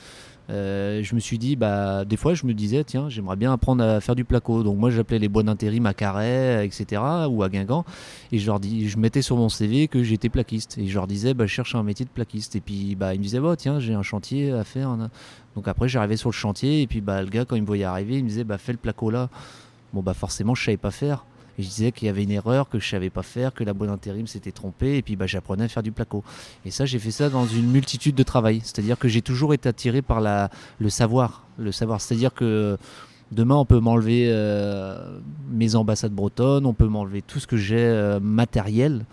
Euh, 0.49 1.01
je 1.03 1.15
me 1.15 1.19
suis 1.19 1.37
dit, 1.37 1.55
bah, 1.55 2.03
des 2.05 2.17
fois, 2.17 2.33
je 2.33 2.45
me 2.45 2.53
disais, 2.53 2.83
tiens, 2.83 3.07
j'aimerais 3.09 3.35
bien 3.35 3.53
apprendre 3.53 3.83
à 3.83 4.01
faire 4.01 4.15
du 4.15 4.25
placo. 4.25 4.63
Donc, 4.63 4.77
moi, 4.77 4.89
j'appelais 4.89 5.19
les 5.19 5.29
bois 5.29 5.43
d'intérim 5.43 5.85
à 5.85 5.93
Carré, 5.93 6.65
etc., 6.65 7.01
ou 7.29 7.43
à 7.43 7.49
Guingamp, 7.49 7.85
et 8.31 8.39
je 8.39 8.45
leur 8.45 8.59
dis, 8.59 8.89
je 8.89 8.97
mettais 8.97 9.21
sur 9.21 9.37
mon 9.37 9.49
CV 9.49 9.87
que 9.87 10.03
j'étais 10.03 10.29
plaquiste. 10.29 10.77
Et 10.77 10.87
je 10.87 10.93
leur 10.95 11.07
disais, 11.07 11.33
bah, 11.33 11.45
je 11.45 11.51
cherche 11.51 11.75
un 11.75 11.83
métier 11.83 12.05
de 12.05 12.09
plaquiste. 12.09 12.55
Et 12.55 12.61
puis, 12.61 12.95
bah, 12.95 13.13
ils 13.13 13.19
me 13.19 13.23
disaient, 13.23 13.39
bah, 13.39 13.55
tiens, 13.55 13.79
j'ai 13.79 13.93
un 13.93 14.03
chantier 14.03 14.51
à 14.51 14.63
faire. 14.63 14.97
Donc, 15.55 15.67
après, 15.67 15.87
j'arrivais 15.87 16.17
sur 16.17 16.29
le 16.29 16.33
chantier, 16.33 16.81
et 16.81 16.87
puis, 16.87 17.01
bah, 17.01 17.21
le 17.21 17.29
gars, 17.29 17.45
quand 17.45 17.55
il 17.55 17.61
me 17.61 17.67
voyait 17.67 17.85
arriver, 17.85 18.17
il 18.17 18.23
me 18.23 18.29
disait, 18.29 18.43
bah, 18.43 18.57
fais 18.57 18.73
le 18.73 18.77
placo 18.77 19.09
là. 19.09 19.29
Bon, 19.93 20.01
bah, 20.01 20.13
forcément, 20.13 20.55
je 20.55 20.65
savais 20.65 20.77
pas 20.77 20.91
faire. 20.91 21.25
Je 21.59 21.63
disais 21.63 21.91
qu'il 21.91 22.07
y 22.07 22.09
avait 22.09 22.23
une 22.23 22.31
erreur 22.31 22.69
que 22.69 22.79
je 22.79 22.89
savais 22.89 23.09
pas 23.09 23.23
faire, 23.23 23.53
que 23.53 23.63
la 23.63 23.73
bonne 23.73 23.89
intérim 23.89 24.27
s'était 24.27 24.51
trompée, 24.51 24.97
et 24.97 25.01
puis 25.01 25.15
bah, 25.15 25.27
j'apprenais 25.27 25.65
à 25.65 25.67
faire 25.67 25.83
du 25.83 25.91
placo. 25.91 26.23
Et 26.65 26.71
ça, 26.71 26.85
j'ai 26.85 26.99
fait 26.99 27.11
ça 27.11 27.29
dans 27.29 27.45
une 27.45 27.69
multitude 27.71 28.15
de 28.15 28.23
travail. 28.23 28.61
C'est-à-dire 28.63 28.97
que 28.97 29.07
j'ai 29.07 29.21
toujours 29.21 29.53
été 29.53 29.69
attiré 29.69 30.01
par 30.01 30.21
la, 30.21 30.49
le 30.79 30.89
savoir. 30.89 31.45
Le 31.57 31.71
savoir. 31.71 32.01
C'est-à-dire 32.01 32.33
que 32.33 32.77
demain, 33.31 33.55
on 33.55 33.65
peut 33.65 33.79
m'enlever 33.79 34.27
euh, 34.29 35.19
mes 35.51 35.75
ambassades 35.75 36.13
bretonnes, 36.13 36.65
on 36.65 36.73
peut 36.73 36.87
m'enlever 36.87 37.21
tout 37.21 37.39
ce 37.39 37.47
que 37.47 37.57
j'ai 37.57 37.77
euh, 37.77 38.19
matériel. 38.19 39.05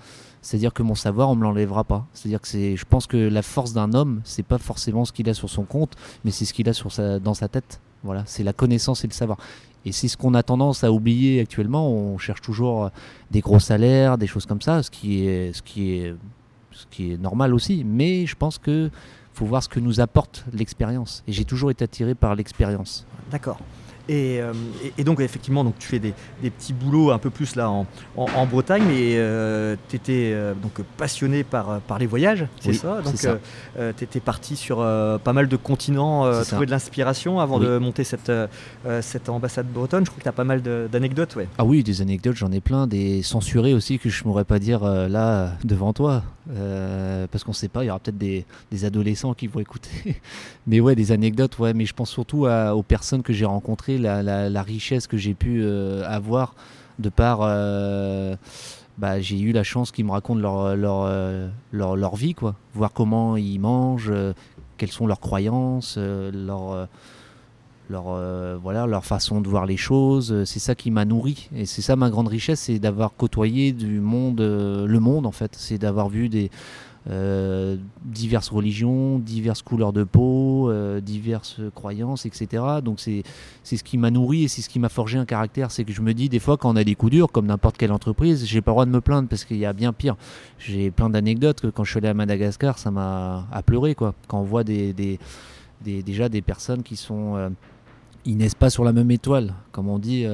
C'est-à-dire 0.42 0.72
que 0.72 0.82
mon 0.82 0.94
savoir, 0.94 1.28
on 1.28 1.34
me 1.34 1.42
l'enlèvera 1.42 1.84
pas. 1.84 2.06
C'est-à-dire 2.14 2.40
que 2.40 2.48
c'est, 2.48 2.76
je 2.76 2.84
pense 2.84 3.06
que 3.06 3.16
la 3.16 3.42
force 3.42 3.72
d'un 3.72 3.92
homme, 3.92 4.20
c'est 4.24 4.42
pas 4.42 4.58
forcément 4.58 5.04
ce 5.04 5.12
qu'il 5.12 5.28
a 5.28 5.34
sur 5.34 5.50
son 5.50 5.64
compte, 5.64 5.94
mais 6.24 6.30
c'est 6.30 6.44
ce 6.44 6.54
qu'il 6.54 6.68
a 6.68 7.18
dans 7.18 7.34
sa 7.34 7.48
tête. 7.48 7.80
Voilà, 8.02 8.22
c'est 8.26 8.42
la 8.42 8.52
connaissance 8.52 9.04
et 9.04 9.06
le 9.06 9.12
savoir. 9.12 9.38
Et 9.84 9.92
c'est 9.92 10.08
ce 10.08 10.16
qu'on 10.16 10.34
a 10.34 10.42
tendance 10.42 10.84
à 10.84 10.92
oublier 10.92 11.40
actuellement. 11.40 11.90
On 11.90 12.18
cherche 12.18 12.40
toujours 12.40 12.84
euh, 12.84 12.88
des 13.30 13.40
gros 13.40 13.58
salaires, 13.58 14.18
des 14.18 14.26
choses 14.26 14.46
comme 14.46 14.60
ça, 14.60 14.82
ce 14.82 14.90
qui 14.90 15.26
est, 15.26 15.52
ce 15.52 15.62
qui 15.62 15.92
est, 15.92 16.14
ce 16.70 16.86
qui 16.90 17.12
est 17.12 17.16
normal 17.16 17.54
aussi. 17.54 17.84
Mais 17.84 18.26
je 18.26 18.36
pense 18.36 18.58
que 18.58 18.90
faut 19.32 19.46
voir 19.46 19.62
ce 19.62 19.68
que 19.68 19.80
nous 19.80 20.00
apporte 20.00 20.44
l'expérience. 20.52 21.22
Et 21.26 21.32
j'ai 21.32 21.44
toujours 21.44 21.70
été 21.70 21.84
attiré 21.84 22.14
par 22.14 22.34
l'expérience. 22.34 23.06
D'accord. 23.30 23.58
Et, 24.10 24.40
euh, 24.40 24.52
et- 24.84 24.92
et 24.98 25.04
donc 25.04 25.20
effectivement, 25.20 25.62
donc 25.62 25.78
tu 25.78 25.86
fais 25.86 26.00
des, 26.00 26.12
des 26.42 26.50
petits 26.50 26.72
boulots 26.72 27.12
un 27.12 27.18
peu 27.18 27.30
plus 27.30 27.54
là 27.54 27.70
en, 27.70 27.86
en- 28.16 28.26
en 28.34 28.46
Bretagne, 28.46 28.82
mais 28.88 29.16
tu 29.88 29.96
étais 29.96 30.34
donc 30.62 30.80
passionné 30.96 31.44
par, 31.44 31.80
par 31.82 31.98
les 31.98 32.06
voyages, 32.06 32.44
c'est 32.60 32.70
Oui, 32.70 32.74
ça? 32.74 33.00
Donc 33.02 33.16
ça. 33.16 33.38
tu 33.96 34.04
étais 34.04 34.20
parti 34.20 34.56
sur 34.56 34.80
euh, 34.80 35.18
pas 35.18 35.32
mal 35.32 35.46
de 35.48 35.56
continents, 35.56 36.24
euh, 36.26 36.42
ça. 36.42 36.52
trouver 36.52 36.66
de 36.66 36.70
l'inspiration 36.72 37.38
avant 37.40 37.58
Oui. 37.60 37.66
de 37.66 37.78
monter 37.78 38.02
cette, 38.04 38.30
euh, 38.30 38.46
euh, 38.86 39.00
cette 39.02 39.28
ambassade 39.28 39.66
bretonne. 39.72 40.04
Je 40.04 40.10
crois 40.10 40.18
que 40.18 40.24
tu 40.24 40.28
as 40.28 40.32
pas 40.32 40.44
mal 40.44 40.60
d'anecdotes, 40.62 41.36
ouais. 41.36 41.46
Ah 41.58 41.64
oui, 41.64 41.82
des 41.84 42.02
anecdotes, 42.02 42.36
j'en 42.36 42.50
ai 42.52 42.60
plein, 42.60 42.86
des 42.88 43.22
censurés 43.22 43.74
aussi 43.74 43.98
que 44.00 44.08
je 44.08 44.18
ne 44.18 44.22
pourrais 44.24 44.44
pas 44.44 44.58
dire 44.58 44.82
euh, 44.82 45.06
là 45.08 45.52
devant 45.64 45.92
toi, 45.92 46.22
Euh, 46.52 47.28
parce 47.30 47.44
qu'on 47.44 47.52
ne 47.52 47.56
sait 47.56 47.68
pas, 47.68 47.84
il 47.84 47.86
y 47.86 47.90
aura 47.90 48.00
peut-être 48.00 48.18
des, 48.18 48.44
des 48.72 48.84
adolescents 48.84 49.34
qui 49.34 49.46
vont 49.46 49.60
écouter. 49.60 50.16
mais 50.66 50.80
ouais, 50.80 50.96
des 50.96 51.12
anecdotes, 51.12 51.56
ouais, 51.60 51.74
mais 51.74 51.86
je 51.86 51.94
pense 51.94 52.10
surtout 52.10 52.46
à- 52.46 52.74
aux 52.74 52.82
personnes 52.82 53.22
que 53.22 53.32
j'ai 53.32 53.44
rencontrées, 53.44 53.98
la, 54.00 54.62
richesse 54.62 55.06
que 55.06 55.16
j'ai 55.16 55.34
pu 55.34 55.62
euh, 55.62 56.02
avoir 56.06 56.54
de 56.98 57.08
par... 57.08 57.40
euh, 57.42 58.36
bah, 58.98 59.20
j'ai 59.20 59.40
eu 59.40 59.52
la 59.52 59.62
chance 59.62 59.92
qu'ils 59.92 60.04
me 60.04 60.10
racontent 60.10 60.40
leur, 60.40 61.06
euh, 61.06 61.48
vie, 62.14 62.34
quoi. 62.34 62.54
Voir 62.74 62.92
comment 62.92 63.36
ils 63.36 63.58
mangent, 63.58 64.12
quelles 64.76 64.90
sont 64.90 65.06
leurs 65.06 65.20
croyances, 65.20 65.96
leur, 65.96 66.88
voilà, 67.88 68.86
leur 68.86 69.04
façon 69.06 69.40
de 69.40 69.48
voir 69.48 69.64
les 69.64 69.78
choses. 69.78 70.44
C'est 70.44 70.58
ça 70.58 70.74
qui 70.74 70.90
m'a 70.90 71.06
nourri. 71.06 71.48
Et 71.56 71.64
c'est 71.64 71.80
ça 71.80 71.96
ma 71.96 72.10
grande 72.10 72.28
richesse, 72.28 72.60
c'est 72.60 72.78
d'avoir 72.78 73.14
côtoyé 73.16 73.72
du 73.72 74.00
monde, 74.00 74.40
le 74.40 74.98
monde 74.98 75.24
en 75.24 75.32
fait. 75.32 75.52
C'est 75.56 75.78
d'avoir 75.78 76.10
vu 76.10 76.28
des 76.28 76.50
euh, 77.08 77.78
diverses 78.04 78.50
religions, 78.50 79.18
diverses 79.18 79.62
couleurs 79.62 79.94
de 79.94 80.04
peau, 80.04 80.70
euh, 80.70 81.00
diverses 81.00 81.60
croyances, 81.74 82.26
etc. 82.26 82.62
Donc 82.84 83.00
c'est 83.00 83.22
ce 83.64 83.82
qui 83.82 83.96
m'a 83.96 84.10
nourri 84.10 84.44
et 84.44 84.48
c'est 84.48 84.60
ce 84.60 84.68
qui 84.68 84.78
m'a 84.78 84.90
forgé 84.90 85.16
un 85.16 85.24
caractère. 85.24 85.70
C'est 85.70 85.84
que 85.84 85.92
je 85.92 86.02
me 86.02 86.12
dis 86.12 86.28
des 86.28 86.38
fois 86.38 86.58
quand 86.58 86.70
on 86.70 86.76
a 86.76 86.84
des 86.84 86.94
coups 86.94 87.12
durs, 87.12 87.32
comme 87.32 87.46
n'importe 87.46 87.78
quelle 87.78 87.92
entreprise, 87.92 88.44
j'ai 88.44 88.60
pas 88.60 88.72
le 88.72 88.74
droit 88.74 88.86
de 88.86 88.90
me 88.90 89.00
plaindre 89.00 89.28
parce 89.28 89.44
qu'il 89.44 89.56
y 89.56 89.64
a 89.64 89.72
bien 89.72 89.94
pire. 89.94 90.16
J'ai 90.58 90.90
plein 90.90 91.08
d'anecdotes 91.08 91.62
que 91.62 91.68
quand 91.68 91.84
je 91.84 91.90
suis 91.90 91.98
allé 91.98 92.08
à 92.08 92.14
Madagascar, 92.14 92.78
ça 92.78 92.90
m'a 92.90 93.46
à 93.50 93.62
pleurer 93.62 93.94
quoi. 93.94 94.14
Quand 94.28 94.40
on 94.40 94.44
voit 94.44 94.64
déjà 94.64 96.28
des 96.28 96.42
personnes 96.42 96.82
qui 96.82 96.96
sont 96.96 97.36
euh, 97.36 97.48
ils 98.26 98.36
naissent 98.36 98.54
pas 98.54 98.68
sur 98.68 98.84
la 98.84 98.92
même 98.92 99.10
étoile, 99.10 99.54
comme 99.72 99.88
on 99.88 99.98
dit. 99.98 100.24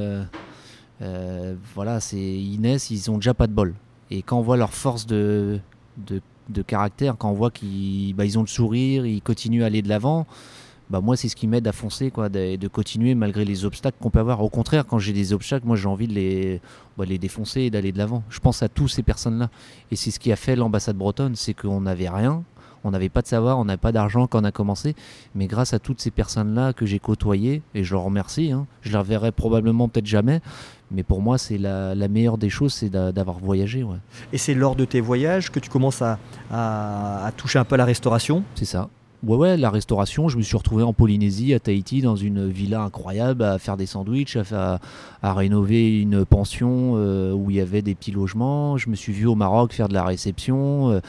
euh, 1.02 1.54
voilà, 1.74 2.00
c'est 2.00 2.16
ils 2.16 2.58
naissent, 2.58 2.90
ils 2.90 3.08
ont 3.10 3.16
déjà 3.16 3.34
pas 3.34 3.46
de 3.46 3.52
bol. 3.52 3.74
Et 4.10 4.22
quand 4.22 4.38
on 4.38 4.42
voit 4.42 4.56
leur 4.56 4.72
force 4.72 5.06
de, 5.06 5.60
de 6.48 6.62
caractère, 6.62 7.16
quand 7.16 7.30
on 7.30 7.34
voit 7.34 7.50
qu'ils 7.50 8.14
bah, 8.14 8.24
ont 8.36 8.40
le 8.40 8.46
sourire, 8.46 9.06
ils 9.06 9.22
continuent 9.22 9.62
à 9.62 9.66
aller 9.66 9.82
de 9.82 9.88
l'avant, 9.88 10.26
bah 10.88 11.00
moi 11.00 11.16
c'est 11.16 11.28
ce 11.28 11.34
qui 11.34 11.46
m'aide 11.46 11.66
à 11.66 11.72
foncer, 11.72 12.10
quoi, 12.10 12.28
de, 12.28 12.56
de 12.56 12.68
continuer 12.68 13.14
malgré 13.14 13.44
les 13.44 13.64
obstacles 13.64 13.96
qu'on 14.00 14.10
peut 14.10 14.20
avoir. 14.20 14.42
Au 14.42 14.48
contraire, 14.48 14.86
quand 14.86 14.98
j'ai 14.98 15.12
des 15.12 15.32
obstacles, 15.32 15.66
moi 15.66 15.76
j'ai 15.76 15.88
envie 15.88 16.06
de 16.06 16.14
les, 16.14 16.60
bah, 16.96 17.04
les 17.04 17.18
défoncer 17.18 17.62
et 17.62 17.70
d'aller 17.70 17.92
de 17.92 17.98
l'avant. 17.98 18.22
Je 18.28 18.38
pense 18.38 18.62
à 18.62 18.68
tous 18.68 18.88
ces 18.88 19.02
personnes-là. 19.02 19.50
Et 19.90 19.96
c'est 19.96 20.10
ce 20.10 20.20
qui 20.20 20.30
a 20.30 20.36
fait 20.36 20.54
l'ambassade 20.54 20.96
bretonne, 20.96 21.34
c'est 21.34 21.54
qu'on 21.54 21.80
n'avait 21.80 22.08
rien, 22.08 22.44
on 22.84 22.92
n'avait 22.92 23.08
pas 23.08 23.22
de 23.22 23.26
savoir, 23.26 23.58
on 23.58 23.64
n'avait 23.64 23.78
pas 23.78 23.90
d'argent 23.90 24.28
quand 24.28 24.40
on 24.40 24.44
a 24.44 24.52
commencé. 24.52 24.94
Mais 25.34 25.48
grâce 25.48 25.74
à 25.74 25.80
toutes 25.80 26.00
ces 26.00 26.12
personnes-là 26.12 26.72
que 26.72 26.86
j'ai 26.86 27.00
côtoyées, 27.00 27.62
et 27.74 27.82
je 27.82 27.94
leur 27.94 28.04
remercie, 28.04 28.52
hein, 28.52 28.66
je 28.82 28.92
les 28.92 28.98
reverrai 28.98 29.32
probablement 29.32 29.88
peut-être 29.88 30.06
jamais, 30.06 30.40
mais 30.90 31.02
pour 31.02 31.20
moi, 31.22 31.38
c'est 31.38 31.58
la, 31.58 31.94
la 31.94 32.08
meilleure 32.08 32.38
des 32.38 32.50
choses, 32.50 32.72
c'est 32.74 32.88
d'a- 32.88 33.12
d'avoir 33.12 33.38
voyagé. 33.38 33.82
Ouais. 33.82 33.96
Et 34.32 34.38
c'est 34.38 34.54
lors 34.54 34.76
de 34.76 34.84
tes 34.84 35.00
voyages 35.00 35.50
que 35.50 35.58
tu 35.60 35.68
commences 35.70 36.02
à, 36.02 36.18
à- 36.50 37.26
à 37.26 37.32
toucher 37.32 37.58
un 37.58 37.64
peu 37.64 37.74
à 37.74 37.78
la 37.78 37.84
restauration? 37.84 38.42
C'est 38.54 38.64
ça. 38.64 38.88
Ouais, 39.24 39.36
ouais, 39.36 39.56
la 39.56 39.70
restauration, 39.70 40.28
je 40.28 40.36
me 40.36 40.42
suis 40.42 40.56
retrouvé 40.56 40.82
en 40.84 40.92
Polynésie, 40.92 41.54
à 41.54 41.58
Tahiti, 41.58 42.02
dans 42.02 42.16
une 42.16 42.48
villa 42.48 42.82
incroyable, 42.82 43.42
à 43.42 43.58
faire 43.58 43.76
des 43.76 43.86
sandwichs, 43.86 44.36
à, 44.36 44.44
faire- 44.44 44.78
à 45.22 45.34
rénover 45.34 46.00
une 46.00 46.24
pension 46.24 46.92
euh, 46.96 47.32
où 47.32 47.50
il 47.50 47.56
y 47.56 47.60
avait 47.60 47.82
des 47.82 47.94
petits 47.94 48.12
logements. 48.12 48.76
Je 48.76 48.90
me 48.90 48.94
suis 48.94 49.12
vu 49.14 49.26
au 49.26 49.34
Maroc 49.34 49.72
faire 49.72 49.88
de 49.88 49.94
la 49.94 50.04
réception, 50.04 50.90
euh, 50.90 51.00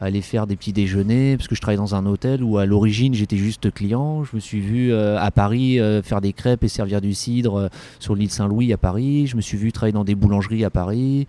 aller 0.00 0.20
faire 0.20 0.46
des 0.46 0.56
petits 0.56 0.72
déjeuners, 0.72 1.36
parce 1.36 1.48
que 1.48 1.54
je 1.54 1.60
travaillais 1.60 1.78
dans 1.78 1.94
un 1.94 2.06
hôtel 2.06 2.44
où 2.44 2.58
à 2.58 2.66
l'origine 2.66 3.14
j'étais 3.14 3.36
juste 3.36 3.72
client. 3.72 4.22
Je 4.24 4.36
me 4.36 4.40
suis 4.40 4.60
vu 4.60 4.92
euh, 4.92 5.18
à 5.18 5.30
Paris 5.30 5.80
euh, 5.80 6.02
faire 6.02 6.20
des 6.20 6.32
crêpes 6.32 6.62
et 6.62 6.68
servir 6.68 7.00
du 7.00 7.14
cidre 7.14 7.58
euh, 7.58 7.68
sur 7.98 8.14
l'île 8.14 8.30
Saint-Louis 8.30 8.72
à 8.72 8.78
Paris. 8.78 9.26
Je 9.26 9.36
me 9.36 9.40
suis 9.40 9.58
vu 9.58 9.72
travailler 9.72 9.92
dans 9.92 10.04
des 10.04 10.14
boulangeries 10.14 10.64
à 10.64 10.70
Paris. 10.70 11.26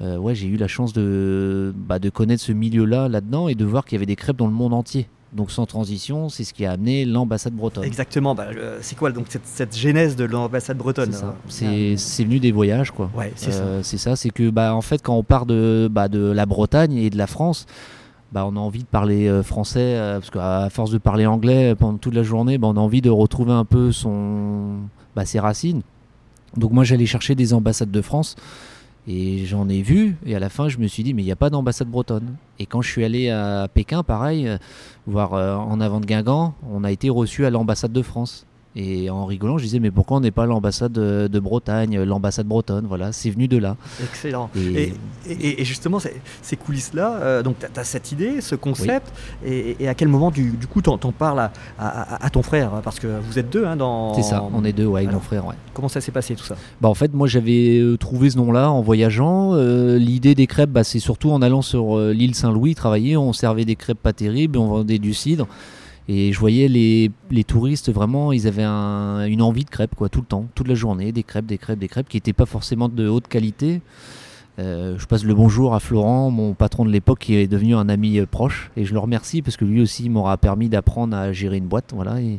Euh, 0.00 0.16
ouais, 0.16 0.34
j'ai 0.34 0.46
eu 0.46 0.56
la 0.56 0.68
chance 0.68 0.92
de, 0.92 1.72
bah, 1.76 1.98
de 1.98 2.10
connaître 2.10 2.42
ce 2.42 2.52
milieu-là 2.52 3.08
là-dedans 3.08 3.48
et 3.48 3.54
de 3.54 3.64
voir 3.64 3.84
qu'il 3.84 3.96
y 3.96 3.98
avait 3.98 4.06
des 4.06 4.16
crêpes 4.16 4.36
dans 4.36 4.46
le 4.48 4.52
monde 4.52 4.74
entier. 4.74 5.06
Donc 5.32 5.50
sans 5.50 5.66
transition, 5.66 6.28
c'est 6.28 6.44
ce 6.44 6.54
qui 6.54 6.64
a 6.64 6.72
amené 6.72 7.04
l'ambassade 7.04 7.54
bretonne. 7.54 7.82
Exactement. 7.82 8.36
Bah, 8.36 8.46
euh, 8.56 8.78
c'est 8.80 8.96
quoi 8.96 9.10
donc 9.10 9.26
cette, 9.28 9.46
cette 9.46 9.76
genèse 9.76 10.14
de 10.14 10.24
l'ambassade 10.24 10.76
bretonne 10.76 11.10
C'est 11.12 11.18
ça. 11.18 11.36
C'est 11.48 11.96
c'est 11.96 12.22
venu 12.22 12.38
des 12.38 12.52
voyages, 12.52 12.92
quoi. 12.92 13.10
Ouais, 13.16 13.32
c'est 13.34 13.50
ça. 13.50 13.62
Euh, 13.62 13.80
c'est 13.82 13.98
ça, 13.98 14.14
c'est 14.14 14.30
que 14.30 14.50
bah, 14.50 14.74
en 14.76 14.80
fait 14.80 15.02
quand 15.02 15.16
on 15.16 15.24
part 15.24 15.44
de, 15.46 15.88
bah, 15.90 16.06
de 16.06 16.20
la 16.20 16.46
Bretagne 16.46 16.94
et 16.94 17.10
de 17.10 17.18
la 17.18 17.26
France, 17.26 17.66
bah, 18.34 18.44
on 18.46 18.56
a 18.56 18.58
envie 18.58 18.80
de 18.80 18.88
parler 18.88 19.28
euh, 19.28 19.44
français 19.44 19.94
euh, 19.96 20.18
parce 20.18 20.30
qu'à 20.30 20.68
force 20.68 20.90
de 20.90 20.98
parler 20.98 21.24
anglais 21.24 21.76
pendant 21.76 21.98
toute 21.98 22.14
la 22.14 22.24
journée, 22.24 22.58
bah, 22.58 22.66
on 22.68 22.76
a 22.76 22.80
envie 22.80 23.00
de 23.00 23.08
retrouver 23.08 23.52
un 23.52 23.64
peu 23.64 23.90
bah, 25.14 25.24
ses 25.24 25.38
racines. 25.38 25.82
Donc 26.56 26.72
moi 26.72 26.82
j'allais 26.82 27.06
chercher 27.06 27.36
des 27.36 27.54
ambassades 27.54 27.92
de 27.92 28.02
France 28.02 28.34
et 29.06 29.44
j'en 29.44 29.68
ai 29.68 29.82
vu 29.82 30.16
et 30.24 30.34
à 30.34 30.38
la 30.38 30.48
fin 30.48 30.68
je 30.68 30.78
me 30.78 30.86
suis 30.86 31.02
dit 31.02 31.14
mais 31.14 31.22
il 31.22 31.26
n'y 31.26 31.32
a 31.32 31.36
pas 31.36 31.48
d'ambassade 31.48 31.88
bretonne. 31.88 32.34
Et 32.58 32.66
quand 32.66 32.82
je 32.82 32.90
suis 32.90 33.04
allé 33.04 33.30
à 33.30 33.68
Pékin, 33.72 34.02
pareil, 34.02 34.48
euh, 34.48 34.58
voir 35.06 35.34
euh, 35.34 35.54
en 35.54 35.80
avant 35.80 36.00
de 36.00 36.06
Guingamp, 36.06 36.54
on 36.68 36.82
a 36.82 36.90
été 36.90 37.10
reçu 37.10 37.46
à 37.46 37.50
l'ambassade 37.50 37.92
de 37.92 38.02
France. 38.02 38.46
Et 38.76 39.08
en 39.08 39.24
rigolant, 39.24 39.56
je 39.56 39.64
disais 39.64 39.78
mais 39.78 39.92
pourquoi 39.92 40.16
on 40.16 40.20
n'est 40.20 40.32
pas 40.32 40.46
l'ambassade 40.46 40.90
de, 40.92 41.28
de 41.30 41.38
Bretagne, 41.40 42.02
l'ambassade 42.02 42.46
bretonne, 42.46 42.86
voilà, 42.88 43.12
c'est 43.12 43.30
venu 43.30 43.46
de 43.46 43.56
là. 43.58 43.76
Excellent. 44.02 44.50
Et- 44.56 44.92
Et, 45.28 45.32
et- 45.32 45.60
et 45.62 45.64
justement, 45.64 45.98
ces, 46.00 46.12
ces 46.42 46.56
coulisses-là, 46.56 47.18
euh, 47.22 47.42
donc 47.42 47.56
tu 47.60 47.80
as, 47.80 47.84
cette 47.84 48.10
idée, 48.12 48.40
ce 48.40 48.54
concept, 48.56 49.12
et, 49.46 49.76
et 49.78 49.88
à 49.88 49.94
quel 49.94 50.08
moment 50.08 50.30
du, 50.30 50.50
du 50.50 50.66
coup 50.66 50.82
t'en 50.82 50.98
parles 51.12 51.38
à, 51.40 51.52
à- 51.78 52.26
à 52.26 52.30
ton 52.30 52.42
frère? 52.42 52.70
Parce 52.82 52.98
que 52.98 53.06
vous 53.20 53.38
êtes 53.38 53.48
deux 53.48 53.64
hein, 53.64 53.76
dans. 53.76 54.12
C'est 54.14 54.22
ça, 54.22 54.44
on 54.52 54.64
est 54.64 54.72
deux, 54.72 54.86
ouais, 54.86 55.00
avec 55.00 55.08
Alors. 55.10 55.20
mon 55.20 55.24
frère, 55.26 55.46
ouais. 55.46 55.54
Comment 55.72 55.88
ça 55.88 56.00
s'est 56.00 56.12
passé 56.12 56.34
tout 56.34 56.44
ça? 56.44 56.56
Bah 56.80 56.88
en 56.88 56.94
fait, 56.94 57.14
moi 57.14 57.26
j'avais 57.28 57.78
euh, 57.78 57.96
trouvé 57.96 58.30
ce 58.30 58.36
nom-là 58.38 58.70
en 58.70 58.82
voyageant. 58.82 59.54
Euh, 59.54 59.98
L'idée 59.98 60.34
des 60.34 60.46
crêpes, 60.48 60.70
bah, 60.70 60.84
c'est 60.84 60.98
surtout 60.98 61.30
en 61.30 61.40
allant 61.42 61.62
sur 61.62 61.96
euh, 61.96 62.12
l'île 62.12 62.34
Saint-Louis 62.34 62.74
travailler. 62.74 63.16
On 63.16 63.32
servait 63.32 63.64
des 63.64 63.76
crêpes 63.76 64.02
pas 64.02 64.12
terribles, 64.12 64.58
on 64.58 64.66
vendait 64.66 64.98
du 64.98 65.14
cidre. 65.14 65.46
Et 66.08 66.32
je 66.32 66.38
voyais 66.38 66.68
les, 66.68 67.10
les 67.30 67.44
touristes 67.44 67.90
vraiment, 67.90 68.30
ils 68.32 68.46
avaient 68.46 68.62
un- 68.62 69.24
une 69.26 69.40
envie 69.40 69.64
de 69.64 69.70
crêpes 69.70 69.94
quoi, 69.94 70.08
tout 70.10 70.20
le 70.20 70.26
temps, 70.26 70.46
toute 70.54 70.68
la 70.68 70.74
journée, 70.74 71.12
des 71.12 71.22
crêpes, 71.22 71.46
des 71.46 71.56
crêpes, 71.56 71.78
des 71.78 71.88
crêpes 71.88 72.08
qui 72.08 72.18
n'étaient 72.18 72.34
pas 72.34 72.44
forcément 72.46 72.88
de 72.88 73.08
haute 73.08 73.26
qualité. 73.26 73.80
Euh, 74.58 74.96
je 74.98 75.06
passe 75.06 75.24
le 75.24 75.34
bonjour 75.34 75.74
à 75.74 75.80
Florent, 75.80 76.30
mon 76.30 76.52
patron 76.54 76.84
de 76.84 76.90
l'époque, 76.90 77.20
qui 77.20 77.34
est 77.34 77.48
devenu 77.48 77.74
un 77.74 77.88
ami 77.88 78.18
euh, 78.18 78.26
proche, 78.26 78.70
et 78.76 78.84
je 78.84 78.92
le 78.92 79.00
remercie 79.00 79.42
parce 79.42 79.56
que 79.56 79.64
lui 79.64 79.80
aussi 79.80 80.08
m'aura 80.10 80.36
permis 80.36 80.68
d'apprendre 80.68 81.16
à 81.16 81.32
gérer 81.32 81.56
une 81.56 81.66
boîte, 81.66 81.92
voilà. 81.94 82.20
Et 82.20 82.38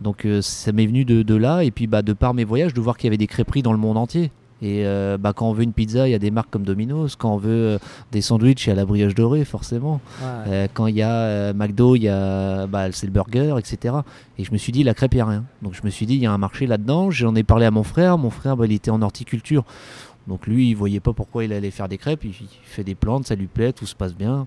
donc 0.00 0.24
euh, 0.24 0.40
ça 0.40 0.72
m'est 0.72 0.86
venu 0.86 1.04
de, 1.04 1.22
de 1.22 1.34
là, 1.34 1.62
et 1.62 1.70
puis 1.70 1.86
bah, 1.88 2.02
de 2.02 2.12
par 2.12 2.34
mes 2.34 2.44
voyages, 2.44 2.72
de 2.72 2.80
voir 2.80 2.96
qu'il 2.96 3.08
y 3.08 3.10
avait 3.10 3.18
des 3.18 3.26
crêperies 3.26 3.62
dans 3.62 3.72
le 3.72 3.78
monde 3.78 3.98
entier. 3.98 4.30
Et 4.62 4.86
euh, 4.86 5.18
bah, 5.18 5.32
quand 5.34 5.50
on 5.50 5.52
veut 5.52 5.64
une 5.64 5.72
pizza, 5.72 6.06
il 6.06 6.12
y 6.12 6.14
a 6.14 6.20
des 6.20 6.30
marques 6.30 6.50
comme 6.50 6.62
Domino's. 6.62 7.16
Quand 7.16 7.34
on 7.34 7.36
veut 7.36 7.50
euh, 7.50 7.78
des 8.12 8.20
sandwichs, 8.20 8.66
il 8.66 8.70
y 8.70 8.72
a 8.72 8.76
la 8.76 8.86
brioche 8.86 9.14
dorée, 9.14 9.44
forcément. 9.44 10.00
Euh, 10.22 10.68
quand 10.72 10.86
il 10.86 10.94
y 10.94 11.02
a 11.02 11.52
McDo, 11.52 11.96
il 11.96 12.04
y 12.04 12.08
a 12.08 12.68
bah, 12.68 12.92
c'est 12.92 13.06
le 13.06 13.12
burger, 13.12 13.56
etc. 13.58 13.96
Et 14.38 14.44
je 14.44 14.52
me 14.52 14.58
suis 14.58 14.70
dit, 14.70 14.84
la 14.84 14.94
crêpe, 14.94 15.14
il 15.14 15.16
n'y 15.16 15.22
a 15.22 15.26
rien. 15.26 15.44
Donc 15.62 15.74
je 15.74 15.82
me 15.82 15.90
suis 15.90 16.06
dit, 16.06 16.14
il 16.14 16.22
y 16.22 16.26
a 16.26 16.32
un 16.32 16.38
marché 16.38 16.68
là-dedans. 16.68 17.10
J'en 17.10 17.34
ai 17.34 17.42
parlé 17.42 17.66
à 17.66 17.72
mon 17.72 17.82
frère. 17.82 18.18
Mon 18.18 18.30
frère, 18.30 18.56
bah, 18.56 18.66
il 18.66 18.72
était 18.72 18.92
en 18.92 19.02
horticulture. 19.02 19.64
Donc 20.28 20.46
lui, 20.46 20.70
il 20.70 20.74
voyait 20.74 21.00
pas 21.00 21.12
pourquoi 21.12 21.44
il 21.44 21.52
allait 21.52 21.72
faire 21.72 21.88
des 21.88 21.98
crêpes. 21.98 22.22
Il 22.22 22.32
fait 22.62 22.84
des 22.84 22.94
plantes, 22.94 23.26
ça 23.26 23.34
lui 23.34 23.48
plaît, 23.48 23.72
tout 23.72 23.86
se 23.86 23.96
passe 23.96 24.14
bien. 24.14 24.46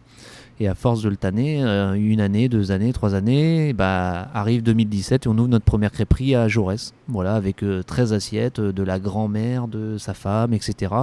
Et 0.60 0.68
à 0.70 0.76
force 0.76 1.02
de 1.02 1.10
le 1.10 1.18
tanner, 1.18 1.62
euh, 1.62 1.94
une 1.94 2.22
année, 2.22 2.48
deux 2.48 2.72
années, 2.72 2.94
trois 2.94 3.14
années, 3.14 3.74
bah, 3.74 4.30
arrive 4.34 4.64
2017 4.64 5.26
et 5.26 5.30
on 5.30 5.38
ouvre 5.38 5.50
notre 5.50 5.66
première 5.66 5.92
crêperie 5.92 6.34
à 6.34 6.48
Jaurès. 6.48 6.94
Voilà, 7.10 7.36
avec 7.36 7.62
euh, 7.62 7.84
13 7.84 8.14
assiettes, 8.14 8.60
euh, 8.60 8.72
de 8.72 8.84
la 8.84 9.00
grand-mère, 9.00 9.68
de 9.68 9.98
sa 9.98 10.14
femme, 10.14 10.54
etc. 10.54 10.94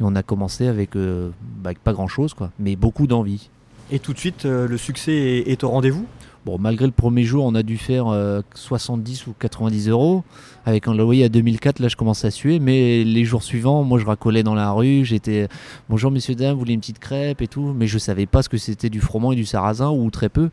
Et 0.00 0.02
on 0.02 0.14
a 0.14 0.22
commencé 0.22 0.66
avec, 0.66 0.96
euh, 0.96 1.30
bah, 1.62 1.72
pas 1.82 1.92
grand-chose, 1.92 2.32
quoi, 2.32 2.50
mais 2.58 2.74
beaucoup 2.74 3.06
d'envie. 3.06 3.50
Et 3.90 3.98
tout 3.98 4.12
de 4.12 4.18
suite, 4.18 4.46
euh, 4.46 4.66
le 4.66 4.76
succès 4.76 5.44
est 5.46 5.62
au 5.62 5.68
rendez-vous? 5.68 6.06
Bon, 6.46 6.58
malgré 6.60 6.86
le 6.86 6.92
premier 6.92 7.24
jour, 7.24 7.44
on 7.44 7.56
a 7.56 7.64
dû 7.64 7.76
faire 7.76 8.06
euh, 8.06 8.40
70 8.54 9.26
ou 9.26 9.34
90 9.36 9.88
euros. 9.88 10.22
Avec 10.64 10.86
un 10.86 10.94
loyer 10.94 11.24
à 11.24 11.28
2004, 11.28 11.80
là, 11.80 11.88
je 11.88 11.96
commençais 11.96 12.28
à 12.28 12.30
suer. 12.30 12.60
Mais 12.60 13.02
les 13.02 13.24
jours 13.24 13.42
suivants, 13.42 13.82
moi, 13.82 13.98
je 13.98 14.06
racolais 14.06 14.44
dans 14.44 14.54
la 14.54 14.70
rue. 14.70 15.04
J'étais 15.04 15.48
bonjour, 15.88 16.12
messieurs, 16.12 16.36
dames, 16.36 16.52
vous 16.52 16.60
voulez 16.60 16.74
une 16.74 16.78
petite 16.78 17.00
crêpe 17.00 17.42
et 17.42 17.48
tout. 17.48 17.74
Mais 17.76 17.88
je 17.88 17.98
savais 17.98 18.26
pas 18.26 18.42
ce 18.42 18.48
que 18.48 18.58
c'était 18.58 18.90
du 18.90 19.00
froment 19.00 19.32
et 19.32 19.34
du 19.34 19.44
sarrasin 19.44 19.90
ou 19.90 20.08
très 20.10 20.28
peu. 20.28 20.50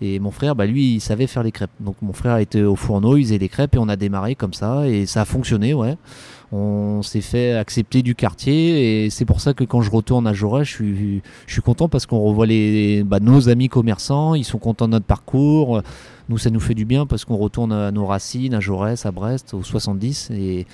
Et 0.00 0.20
mon 0.20 0.30
frère, 0.30 0.54
bah, 0.54 0.66
lui, 0.66 0.94
il 0.94 1.00
savait 1.00 1.26
faire 1.26 1.42
les 1.42 1.50
crêpes. 1.50 1.70
Donc 1.80 1.96
mon 2.00 2.12
frère 2.12 2.36
était 2.36 2.62
au 2.62 2.76
fourneau, 2.76 3.16
il 3.16 3.24
faisait 3.24 3.38
les 3.38 3.48
crêpes 3.48 3.74
et 3.74 3.78
on 3.78 3.88
a 3.88 3.96
démarré 3.96 4.36
comme 4.36 4.54
ça. 4.54 4.86
Et 4.86 5.04
ça 5.04 5.22
a 5.22 5.24
fonctionné, 5.24 5.74
ouais. 5.74 5.96
On 6.56 7.02
s'est 7.02 7.20
fait 7.20 7.52
accepter 7.54 8.02
du 8.02 8.14
quartier 8.14 9.04
et 9.04 9.10
c'est 9.10 9.24
pour 9.24 9.40
ça 9.40 9.54
que 9.54 9.64
quand 9.64 9.80
je 9.82 9.90
retourne 9.90 10.26
à 10.26 10.32
Jaurès, 10.32 10.64
je 10.66 10.72
suis, 10.72 11.22
je 11.46 11.52
suis 11.52 11.62
content 11.62 11.88
parce 11.88 12.06
qu'on 12.06 12.20
revoit 12.20 12.46
les, 12.46 13.02
bah, 13.02 13.18
nos 13.20 13.48
amis 13.48 13.68
commerçants, 13.68 14.34
ils 14.34 14.44
sont 14.44 14.58
contents 14.58 14.86
de 14.86 14.92
notre 14.92 15.06
parcours. 15.06 15.82
Nous, 16.30 16.38
ça 16.38 16.48
nous 16.48 16.60
fait 16.60 16.72
du 16.74 16.86
bien 16.86 17.04
parce 17.04 17.26
qu'on 17.26 17.36
retourne 17.36 17.70
à 17.72 17.90
nos 17.90 18.06
racines, 18.06 18.54
à 18.54 18.60
Jaurès, 18.60 19.04
à 19.04 19.12
Brest, 19.12 19.52
au 19.52 19.62
70, 19.62 20.30
et, 20.30 20.66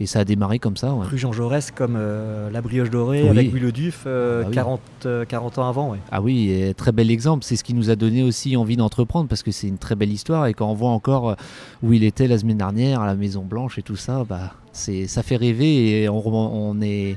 et 0.00 0.04
ça 0.06 0.18
a 0.20 0.24
démarré 0.26 0.58
comme 0.58 0.76
ça. 0.76 0.92
Ouais. 0.92 1.06
Rue 1.06 1.16
Jean 1.16 1.32
Jaurès, 1.32 1.70
comme 1.70 1.94
euh, 1.96 2.50
la 2.50 2.60
brioche 2.60 2.90
dorée 2.90 3.22
Oui. 3.22 3.28
avec 3.30 3.50
Louis 3.50 3.60
Le 3.60 3.72
Duf, 3.72 4.02
euh, 4.06 4.42
Ah 4.44 4.48
oui. 4.50 4.54
40, 4.54 4.80
euh, 5.06 5.24
40 5.24 5.58
ans 5.58 5.68
avant. 5.68 5.90
ouais. 5.92 5.98
Ah 6.12 6.20
oui, 6.20 6.50
et 6.50 6.74
très 6.74 6.92
bel 6.92 7.10
exemple. 7.10 7.42
C'est 7.44 7.56
ce 7.56 7.64
qui 7.64 7.72
nous 7.72 7.88
a 7.88 7.96
donné 7.96 8.22
aussi 8.22 8.54
envie 8.54 8.76
d'entreprendre 8.76 9.28
parce 9.30 9.42
que 9.42 9.50
c'est 9.50 9.68
une 9.68 9.78
très 9.78 9.94
belle 9.94 10.12
histoire. 10.12 10.46
Et 10.46 10.52
quand 10.52 10.68
on 10.70 10.74
voit 10.74 10.90
encore 10.90 11.30
euh, 11.30 11.34
où 11.82 11.94
il 11.94 12.04
était 12.04 12.28
la 12.28 12.36
semaine 12.36 12.58
dernière, 12.58 13.00
à 13.00 13.06
la 13.06 13.14
Maison 13.14 13.44
Blanche 13.46 13.78
et 13.78 13.82
tout 13.82 13.96
ça, 13.96 14.26
bah, 14.28 14.52
c'est, 14.78 15.06
ça 15.06 15.22
fait 15.22 15.36
rêver 15.36 16.02
et 16.02 16.08
on, 16.08 16.26
on 16.26 16.80
est, 16.80 17.16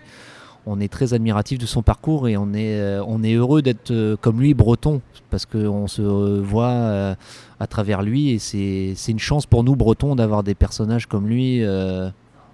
on 0.65 0.79
est 0.79 0.91
très 0.91 1.13
admiratif 1.13 1.57
de 1.57 1.65
son 1.65 1.81
parcours 1.81 2.27
et 2.27 2.35
on 2.37 2.53
est, 2.53 2.79
euh, 2.79 3.03
on 3.07 3.23
est 3.23 3.33
heureux 3.33 3.61
d'être 3.61 3.91
euh, 3.91 4.17
comme 4.17 4.41
lui 4.41 4.53
breton 4.53 5.01
parce 5.29 5.45
qu'on 5.45 5.87
se 5.87 6.01
euh, 6.01 6.41
voit 6.43 6.65
euh, 6.69 7.15
à 7.59 7.67
travers 7.67 8.01
lui 8.01 8.31
et 8.31 8.39
c'est, 8.39 8.93
c'est 8.95 9.11
une 9.13 9.19
chance 9.19 9.45
pour 9.45 9.63
nous 9.63 9.75
bretons 9.75 10.15
d'avoir 10.15 10.43
des 10.43 10.55
personnages 10.55 11.05
comme 11.07 11.27
lui. 11.27 11.63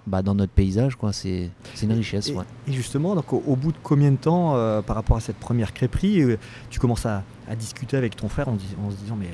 bah, 0.06 0.22
dans 0.22 0.34
notre 0.34 0.52
paysage, 0.52 0.96
quoi, 0.96 1.12
c'est, 1.12 1.50
c'est 1.74 1.84
une 1.84 1.92
richesse. 1.92 2.30
Et, 2.30 2.32
ouais. 2.34 2.44
et 2.66 2.72
justement, 2.72 3.14
donc, 3.14 3.30
au, 3.30 3.42
au 3.46 3.56
bout 3.56 3.72
de 3.72 3.76
combien 3.82 4.10
de 4.10 4.16
temps, 4.16 4.52
par 4.86 4.96
rapport 4.96 5.18
à 5.18 5.20
cette 5.20 5.36
première 5.36 5.74
crêperie, 5.74 6.22
tu 6.70 6.78
commences 6.80 7.04
à, 7.04 7.24
à 7.46 7.54
discuter 7.54 7.94
avec 7.98 8.16
ton 8.16 8.28
frère 8.30 8.48
en, 8.48 8.54
dis- 8.54 8.74
en 8.82 8.90
se 8.90 8.96
disant 8.96 9.16
mais 9.20 9.28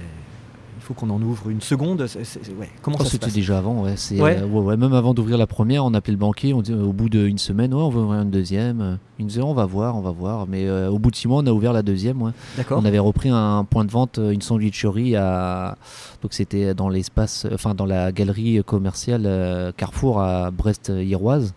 faut 0.84 0.94
qu'on 0.94 1.08
en 1.10 1.20
ouvre 1.22 1.48
une 1.48 1.60
seconde. 1.62 2.02
ouais, 2.02 2.68
comment 2.82 2.96
Oh, 3.00 3.02
ça 3.02 3.06
se 3.06 3.10
C'était 3.12 3.26
passe 3.26 3.34
déjà 3.34 3.58
avant, 3.58 3.82
ouais. 3.84 3.94
C'est, 3.96 4.20
Ouais. 4.20 4.38
euh, 4.38 4.46
ouais, 4.46 4.60
ouais, 4.60 4.76
Même 4.76 4.92
avant 4.92 5.14
d'ouvrir 5.14 5.38
la 5.38 5.46
première, 5.46 5.84
on 5.84 5.94
appelait 5.94 6.12
le 6.12 6.18
banquier. 6.18 6.52
On 6.52 6.60
dit, 6.62 6.74
au 6.74 6.92
bout 6.92 7.08
d'une 7.08 7.38
semaine, 7.38 7.72
ouais, 7.72 7.82
on 7.82 7.88
veut 7.88 8.02
ouvrir 8.02 8.20
une 8.20 8.30
deuxième. 8.30 8.98
Il 9.18 9.22
nous 9.24 9.28
disait, 9.28 9.40
on 9.42 9.54
va 9.54 9.64
voir, 9.64 9.96
on 9.96 10.00
va 10.02 10.10
voir. 10.10 10.46
Mais 10.46 10.66
euh, 10.66 10.90
au 10.90 10.98
bout 10.98 11.10
de 11.10 11.16
six 11.16 11.26
mois, 11.26 11.42
on 11.42 11.46
a 11.46 11.52
ouvert 11.52 11.72
la 11.72 11.82
deuxième. 11.82 12.32
D'accord. 12.56 12.78
On 12.80 12.84
avait 12.84 12.98
repris 12.98 13.30
un 13.30 13.64
point 13.64 13.84
de 13.84 13.90
vente, 13.90 14.18
euh, 14.18 14.30
une 14.30 14.42
sandwicherie 14.42 15.16
à. 15.16 15.76
Donc 16.22 16.34
c'était 16.34 16.74
dans 16.74 16.88
l'espace, 16.88 17.46
enfin 17.52 17.74
dans 17.74 17.86
la 17.86 18.12
galerie 18.12 18.62
commerciale 18.64 19.22
euh, 19.26 19.72
Carrefour 19.76 20.20
à 20.20 20.50
Brest-Iroise. 20.50 21.54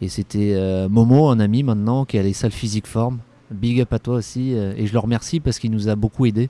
Et 0.00 0.08
c'était 0.08 0.56
Momo, 0.88 1.28
un 1.28 1.40
ami 1.40 1.62
maintenant, 1.62 2.04
qui 2.06 2.18
a 2.18 2.22
les 2.22 2.32
salles 2.32 2.52
physique 2.52 2.86
forme. 2.86 3.18
Big 3.50 3.80
up 3.80 3.92
à 3.92 3.98
toi 3.98 4.16
aussi. 4.16 4.54
euh, 4.54 4.72
et 4.76 4.86
je 4.86 4.92
le 4.92 4.98
remercie 4.98 5.40
parce 5.40 5.58
qu'il 5.58 5.70
nous 5.70 5.88
a 5.88 5.96
beaucoup 5.96 6.26
aidé 6.26 6.48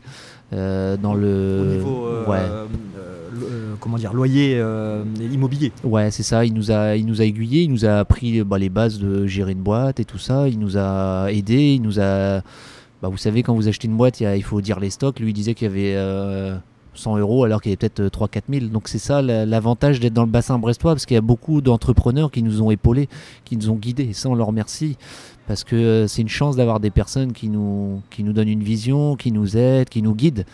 euh, 0.53 0.97
dans 0.97 1.15
le. 1.15 1.61
Au 1.63 1.65
niveau 1.77 2.07
euh, 2.07 2.27
ouais. 2.27 2.67
comment 3.81 3.97
dire, 3.97 4.13
loyer 4.13 4.63
immobilier. 5.21 5.73
Ouais, 5.85 6.11
c'est 6.11 6.23
ça. 6.23 6.45
Il 6.45 6.55
nous 6.55 6.71
a, 6.71 6.97
il 6.97 7.07
nous 7.07 7.21
a 7.21 7.25
aiguillé, 7.25 7.63
il 7.63 7.71
nous 7.71 7.85
a 7.87 7.99
appris 8.01 8.43
bah, 8.43 8.59
les 8.59 8.69
bases 8.69 8.99
de 8.99 9.27
gérer 9.27 9.53
une 9.53 9.63
boîte 9.63 10.01
et 10.01 10.05
tout 10.05 10.19
ça. 10.19 10.49
Il 10.49 10.59
nous 10.59 10.77
a 10.77 11.29
aidé, 11.31 11.75
il 11.75 11.83
nous 11.83 12.01
a. 12.01 12.43
Bah, 13.03 13.09
vous 13.09 13.17
savez, 13.17 13.43
quand 13.43 13.55
vous 13.55 13.67
achetez 13.69 13.89
une 13.89 13.97
boîte, 13.97 14.21
il, 14.21 14.43
faut 14.43 14.61
dire 14.61 14.79
les 14.79 14.91
stocks. 14.91 15.19
Lui, 15.21 15.31
il 15.31 15.35
disait 15.35 15.55
qu'il 15.55 15.69
y 15.69 15.71
avait 15.71 15.95
euh, 15.97 16.55
100 16.93 17.17
euros 17.17 17.45
alors 17.45 17.63
qu'il 17.63 17.71
y 17.71 17.73
avait 17.73 17.89
peut-être 17.89 18.03
3-4 18.15 18.43
000. 18.61 18.67
Donc 18.67 18.89
c'est 18.89 18.99
ça 18.99 19.23
la- 19.23 19.47
l'avantage 19.47 20.01
d'être 20.01 20.13
dans 20.13 20.25
le 20.25 20.31
bassin 20.31 20.59
brestois 20.59 20.93
parce 20.93 21.07
qu'il 21.07 21.15
y 21.15 21.19
a 21.19 21.23
beaucoup 21.23 21.63
d'entrepreneurs 21.63 22.31
qui 22.31 22.43
nous 22.43 22.61
ont 22.61 22.71
épaulés, 22.71 23.09
qui 23.47 23.57
nous 23.57 23.71
ont 23.71 23.77
guidés. 23.77 24.09
Et 24.11 24.13
ça, 24.13 24.29
on 24.29 24.35
leur 24.35 24.49
remercie 24.49 24.99
parce 25.51 25.65
que 25.65 25.75
euh, 25.75 26.07
c'est 26.07 26.23
une 26.23 26.29
chance 26.29 26.55
d'avoir 26.55 26.79
des 26.79 26.93
personnes 26.93 27.33
qui 27.33 27.49
nous, 27.49 28.01
donnent 28.21 28.47
une 28.47 28.63
vision, 28.63 29.17
qui 29.17 29.33
nous 29.33 29.57
aident, 29.57 29.89
qui 29.89 30.01
nous 30.01 30.15
guident. 30.15 30.47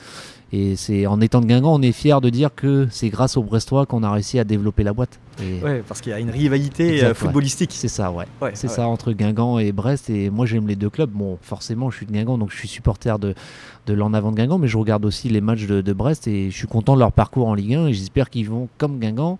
Et 0.52 0.74
c'est 0.74 1.06
en 1.06 1.20
étant 1.20 1.42
de 1.42 1.46
Guingamp, 1.46 1.74
on 1.74 1.82
est 1.82 1.92
fier 1.92 2.22
de 2.22 2.30
dire 2.30 2.48
que 2.54 2.88
c'est 2.90 3.10
grâce 3.10 3.36
aux 3.36 3.42
Brestois 3.42 3.84
qu'on 3.84 4.02
a 4.02 4.10
réussi 4.10 4.38
à 4.38 4.44
développer 4.44 4.84
la 4.84 4.94
boîte. 4.94 5.20
Et 5.42 5.62
Ouais, 5.62 5.82
parce 5.86 6.00
qu'il 6.00 6.10
y 6.10 6.14
a 6.14 6.18
une 6.20 6.30
rivalité 6.30 6.94
Exact, 6.94 7.04
euh, 7.04 7.08
ouais. 7.08 7.14
footballistique. 7.14 7.72
C'est 7.74 7.88
ça, 7.88 8.10
ouais. 8.10 8.24
Ouais, 8.40 8.52
C'est 8.54 8.68
ça 8.68 8.86
entre 8.88 9.12
Guingamp 9.12 9.58
et 9.58 9.72
Brest. 9.72 10.10
Et 10.10 10.30
moi, 10.30 10.46
j'aime 10.46 10.66
les 10.66 10.76
deux 10.76 10.90
clubs. 10.90 11.10
Bon, 11.10 11.38
forcément, 11.42 11.90
je 11.90 11.96
suis 11.98 12.06
de 12.06 12.12
Guingamp, 12.12 12.38
donc 12.38 12.50
je 12.50 12.56
suis 12.56 12.68
supporter 12.68 13.18
de, 13.18 13.34
de 13.86 13.92
l'en 13.94 14.12
avant 14.14 14.30
de 14.32 14.36
Guingamp, 14.36 14.58
mais 14.58 14.68
je 14.68 14.78
regarde 14.78 15.04
aussi 15.04 15.28
les 15.28 15.40
matchs 15.40 15.66
de, 15.66 15.80
de 15.80 15.92
Brest 15.92 16.26
et 16.28 16.50
je 16.50 16.56
suis 16.56 16.66
content 16.66 16.94
de 16.94 17.00
leur 17.00 17.12
parcours 17.12 17.48
en 17.48 17.54
Ligue 17.54 17.74
1 17.74 17.86
et 17.88 17.92
j'espère 17.92 18.30
qu'ils 18.30 18.48
vont, 18.48 18.68
comme 18.78 18.98
Guingamp, 18.98 19.38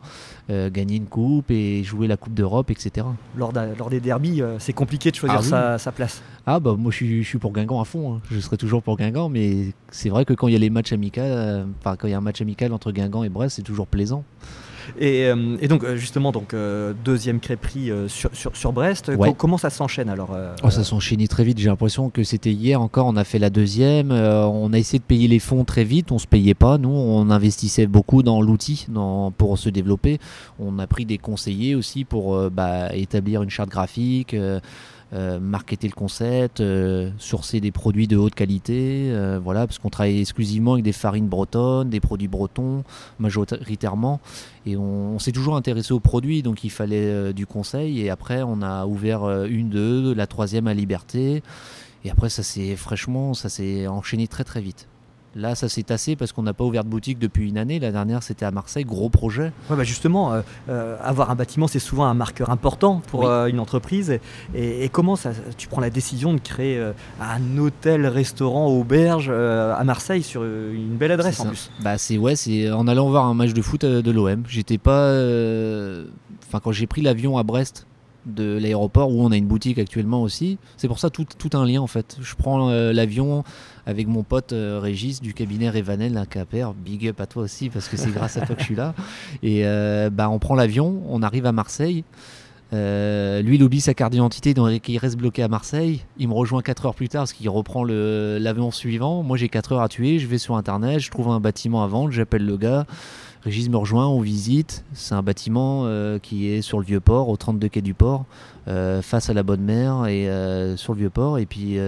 euh, 0.51 0.71
gagner 0.71 0.97
une 0.97 1.07
coupe 1.07 1.51
et 1.51 1.83
jouer 1.83 2.07
la 2.07 2.17
Coupe 2.17 2.35
d'Europe, 2.35 2.71
etc. 2.71 3.07
Lors, 3.37 3.53
des 3.91 4.01
derbies, 4.01 4.43
euh, 4.43 4.59
c'est 4.59 4.73
compliqué 4.73 5.11
de 5.11 5.17
choisir 5.17 5.39
Ah 5.53 5.75
oui. 5.75 5.79
sa, 5.81 5.93
place. 5.93 6.23
Ah, 6.47 6.61
bah, 6.61 6.77
moi, 6.79 6.93
je 6.93 6.97
suis, 6.97 7.23
je 7.25 7.29
suis 7.29 7.39
pour 7.39 7.53
Guingamp 7.53 7.81
à 7.81 7.85
fond. 7.85 8.15
hein. 8.15 8.21
Je 8.31 8.39
serai 8.39 8.57
toujours 8.57 8.83
pour 8.83 8.97
Guingamp, 8.97 9.29
mais 9.29 9.73
c'est 9.91 10.09
vrai 10.11 10.25
que 10.25 10.35
quand 10.35 10.47
il 10.47 10.53
y 10.53 10.57
a 10.57 10.61
les 10.61 10.71
matchs 10.71 10.93
amicaux, 10.93 11.21
euh, 11.21 11.65
quand 11.83 11.97
il 12.05 12.11
y 12.11 12.15
a 12.15 12.19
un 12.19 12.21
match 12.21 12.41
amical 12.41 12.73
entre 12.73 12.93
Guingamp 12.93 13.25
et 13.25 13.29
Brest, 13.29 13.57
c'est 13.57 13.63
toujours 13.63 13.87
plaisant. 13.89 14.23
Et, 14.99 15.27
euh, 15.27 15.57
et 15.61 15.69
donc, 15.69 15.85
euh, 15.85 15.97
justement, 15.97 16.33
donc, 16.33 16.55
euh, 16.55 16.93
deuxième 17.05 17.41
crêperie 17.41 17.91
sur, 18.09 18.31
sur, 18.35 18.57
sur 18.57 18.73
Brest. 18.73 19.11
Ouais. 19.17 19.35
Comment 19.37 19.59
ça 19.59 19.71
s'enchaîne 19.71 20.09
alors 20.09 20.37
Oh, 20.63 20.71
ça 20.71 20.85
s'enchaînait 20.85 21.27
très 21.27 21.45
vite. 21.45 21.59
J'ai 21.59 21.69
l'impression 21.69 22.11
que 22.11 22.25
c'était 22.25 22.53
hier 22.53 22.81
encore. 22.81 23.07
On 23.07 23.17
a 23.17 23.25
fait 23.25 23.39
la 23.39 23.51
deuxième. 23.51 24.11
on 24.11 24.73
a 24.73 24.79
essayé 24.79 24.99
de 24.99 25.05
payer 25.05 25.29
les 25.29 25.39
fonds 25.39 25.65
très 25.65 25.85
vite. 25.85 26.13
On 26.13 26.19
se 26.19 26.27
payait 26.27 26.55
pas. 26.55 26.79
Nous, 26.79 26.91
on 26.91 27.31
investissait 27.31 27.87
beaucoup 27.87 28.23
dans 28.23 28.41
l'outil 28.41 28.87
pour 29.39 29.59
se 29.59 29.69
développer. 29.69 30.19
On 30.59 30.79
a 30.79 30.87
pris 30.87 31.05
des 31.05 31.19
conseillers 31.19 31.75
aussi 31.75 32.05
pour 32.05 32.51
bah, 32.51 32.95
établir 32.95 33.43
une 33.43 33.51
charte 33.51 33.71
graphique. 33.71 34.35
Euh, 35.13 35.39
marketer 35.39 35.87
le 35.87 35.95
concept, 35.95 36.61
euh, 36.61 37.13
sourcer 37.19 37.61
des 37.61 37.71
produits 37.71 38.09
de 38.09 38.17
haute 38.17 38.35
qualité, 38.35 39.09
euh, 39.13 39.39
voilà, 39.41 39.65
parce 39.65 39.79
qu'on 39.79 39.89
travaille 39.89 40.21
exclusivement 40.21 40.73
avec 40.73 40.85
des 40.85 40.93
farines 40.93 41.29
bretonnes, 41.29 41.91
des 41.91 42.01
produits 42.01 42.27
bretons 42.27 42.83
majoritairement, 43.21 44.21
et 44.67 44.77
on, 44.77 45.21
s'est 45.21 45.31
toujours 45.31 45.55
intéressé 45.55 45.93
aux 45.93 46.01
produits, 46.01 46.43
donc 46.43 46.65
il 46.65 46.71
fallait 46.71 47.33
du 47.33 47.47
conseil, 47.47 48.01
et 48.01 48.11
après 48.11 48.43
on 48.43 48.63
a 48.63 48.87
ouvert 48.87 49.45
une, 49.45 49.71
deux, 49.71 50.13
la 50.13 50.27
troisième 50.27 50.67
à 50.67 50.75
Liberté, 50.75 51.41
et 52.05 52.11
après 52.11 52.29
ça 52.29 52.43
s'est 52.43 52.75
fraîchement, 52.75 53.33
ça 53.33 53.49
s'est 53.49 53.87
enchaîné 53.87 54.27
très 54.27 54.43
très 54.43 54.61
vite. 54.61 54.89
Là, 55.37 55.55
ça 55.55 55.69
s'est 55.69 55.83
tassé 55.83 56.17
parce 56.17 56.33
qu'on 56.33 56.43
n'a 56.43 56.55
pas 56.55 56.65
ouvert 56.65 56.83
de 56.83 56.89
boutique 56.89 57.19
depuis 57.19 57.49
une 57.51 57.59
année. 57.59 57.79
La 57.79 57.93
dernière, 57.93 58.23
c'était 58.23 58.47
à 58.47 58.51
Marseille, 58.51 58.85
gros 58.85 59.11
projet. 59.11 59.53
Ouais, 59.69 59.77
bah 59.77 59.85
justement, 59.85 60.33
euh, 60.33 60.41
euh, 60.71 60.97
avoir 61.03 61.31
un 61.31 61.35
bâtiment, 61.35 61.69
c'est 61.69 61.79
souvent 61.79 62.07
un 62.07 62.15
marqueur 62.15 62.49
important 62.49 63.03
pour 63.11 63.21
Oui. 63.21 63.27
euh, 63.29 63.47
une 63.47 63.61
entreprise. 63.61 64.19
Et, 64.55 64.85
et 64.85 64.89
comment 64.89 65.15
ça, 65.15 65.33
tu 65.59 65.69
prends 65.69 65.83
la 65.83 65.91
décision 65.91 66.33
de 66.33 66.41
créer 66.41 66.83
un 67.21 67.59
hôtel, 67.59 68.07
restaurant, 68.07 68.69
auberge 68.69 69.29
à 69.31 69.85
Marseille 69.85 70.23
sur 70.23 70.43
une 70.43 70.97
belle 70.97 71.13
adresse 71.13 71.39
en 71.41 71.45
ça. 71.45 71.49
plus? 71.51 71.71
Bah 71.83 71.99
c'est 71.99 72.17
ouais, 72.17 72.35
c'est 72.35 72.71
en 72.73 72.89
allant 72.89 73.09
voir 73.11 73.27
un 73.27 73.35
match 73.35 73.53
de 73.53 73.61
foot 73.61 73.85
de 73.85 74.11
l'OM. 74.11 74.43
J'étais 74.49 74.79
pas, 74.79 75.11
enfin 76.49 76.61
quand 76.63 76.73
j'ai 76.73 76.87
pris 76.87 77.03
l'avion 77.03 77.37
à 77.39 77.43
Brest 77.43 77.87
de 78.27 78.59
l'aéroport 78.59 79.11
où 79.11 79.23
on 79.25 79.31
a 79.31 79.37
une 79.37 79.47
boutique 79.47 79.79
actuellement 79.79 80.21
aussi. 80.23 80.59
C'est 80.77 80.89
pour 80.89 80.99
ça 80.99 81.11
tout, 81.11 81.25
tout 81.39 81.51
un 81.57 81.65
lien 81.65 81.81
en 81.81 81.87
fait. 81.87 82.17
Je 82.21 82.35
prends 82.35 82.71
euh, 82.71 82.93
l'avion 82.93 83.45
avec 83.87 84.09
mon 84.09 84.25
pote 84.25 84.53
euh, 84.53 84.81
Régis 84.83 85.21
du 85.21 85.33
cabinet 85.33 85.71
Révanel 85.71 86.17
à. 86.17 86.27
Big 86.75 87.09
up 87.09 87.21
à 87.21 87.27
toi 87.27 87.45
aussi 87.45 87.71
parce 87.71 87.89
que 87.89 87.97
c'est 87.97 88.11
grâce 88.11 88.37
à 88.37 88.41
toi 88.43 88.55
que 88.55 88.61
je 88.61 88.67
suis 88.67 88.75
là. 88.75 88.95
Et 89.43 89.65
euh, 89.65 90.11
bah 90.11 90.29
on 90.29 90.39
prend 90.39 90.55
l'avion, 90.55 91.03
on 91.09 91.23
arrive 91.23 91.47
à 91.47 91.53
Marseille. 91.53 92.05
Euh, 92.73 93.43
lui, 93.43 93.57
il 93.57 93.63
oublie 93.63 93.81
sa 93.81 93.95
carte 93.95 94.11
d'identité, 94.11 94.53
donc 94.53 94.89
il 94.89 94.99
reste 94.99 95.17
bloqué 95.17 95.43
à 95.43 95.49
Marseille. 95.49 96.03
Il 96.19 96.29
me 96.29 96.35
rejoint 96.35 96.63
4 96.63 96.87
heures 96.87 96.95
plus 96.95 97.09
tard 97.09 97.23
parce 97.23 97.33
qu'il 97.33 97.49
reprend 97.49 97.85
l'avion 97.85 98.73
suivant. 98.73 99.23
Moi, 99.23 99.37
j'ai 99.37 99.49
4 99.49 99.73
heures 99.73 99.83
à 99.83 99.89
tuer. 99.89 100.19
Je 100.19 100.27
vais 100.27 100.39
sur 100.39 100.57
internet, 100.57 100.99
je 100.99 101.11
trouve 101.11 101.29
un 101.29 101.39
bâtiment 101.39 101.85
à 101.85 101.87
vendre, 101.87 102.11
j'appelle 102.11 102.45
le 102.45 102.57
gars. 102.57 102.87
Régis 103.47 103.69
me 103.69 103.77
rejoint, 103.77 104.09
on 104.09 104.21
visite. 104.21 104.85
C'est 104.93 105.15
un 105.15 105.23
bâtiment 105.23 105.83
euh, 105.85 106.19
qui 106.19 106.49
est 106.49 106.63
sur 106.63 106.81
le 106.81 106.85
vieux 106.85 106.99
port, 106.99 107.29
au 107.29 107.37
32 107.37 107.69
quai 107.69 107.81
du 107.81 107.95
port, 107.95 108.25
euh, 108.67 109.03
face 109.03 109.31
à 109.31 109.35
la 109.35 109.45
bonne 109.45 109.61
mer 109.61 110.09
et 110.09 110.29
euh, 110.29 110.77
sur 110.77 110.95
le 110.95 110.99
vieux 110.99 111.11
port. 111.11 111.39
Et 111.39 111.47
puis, 111.47 111.79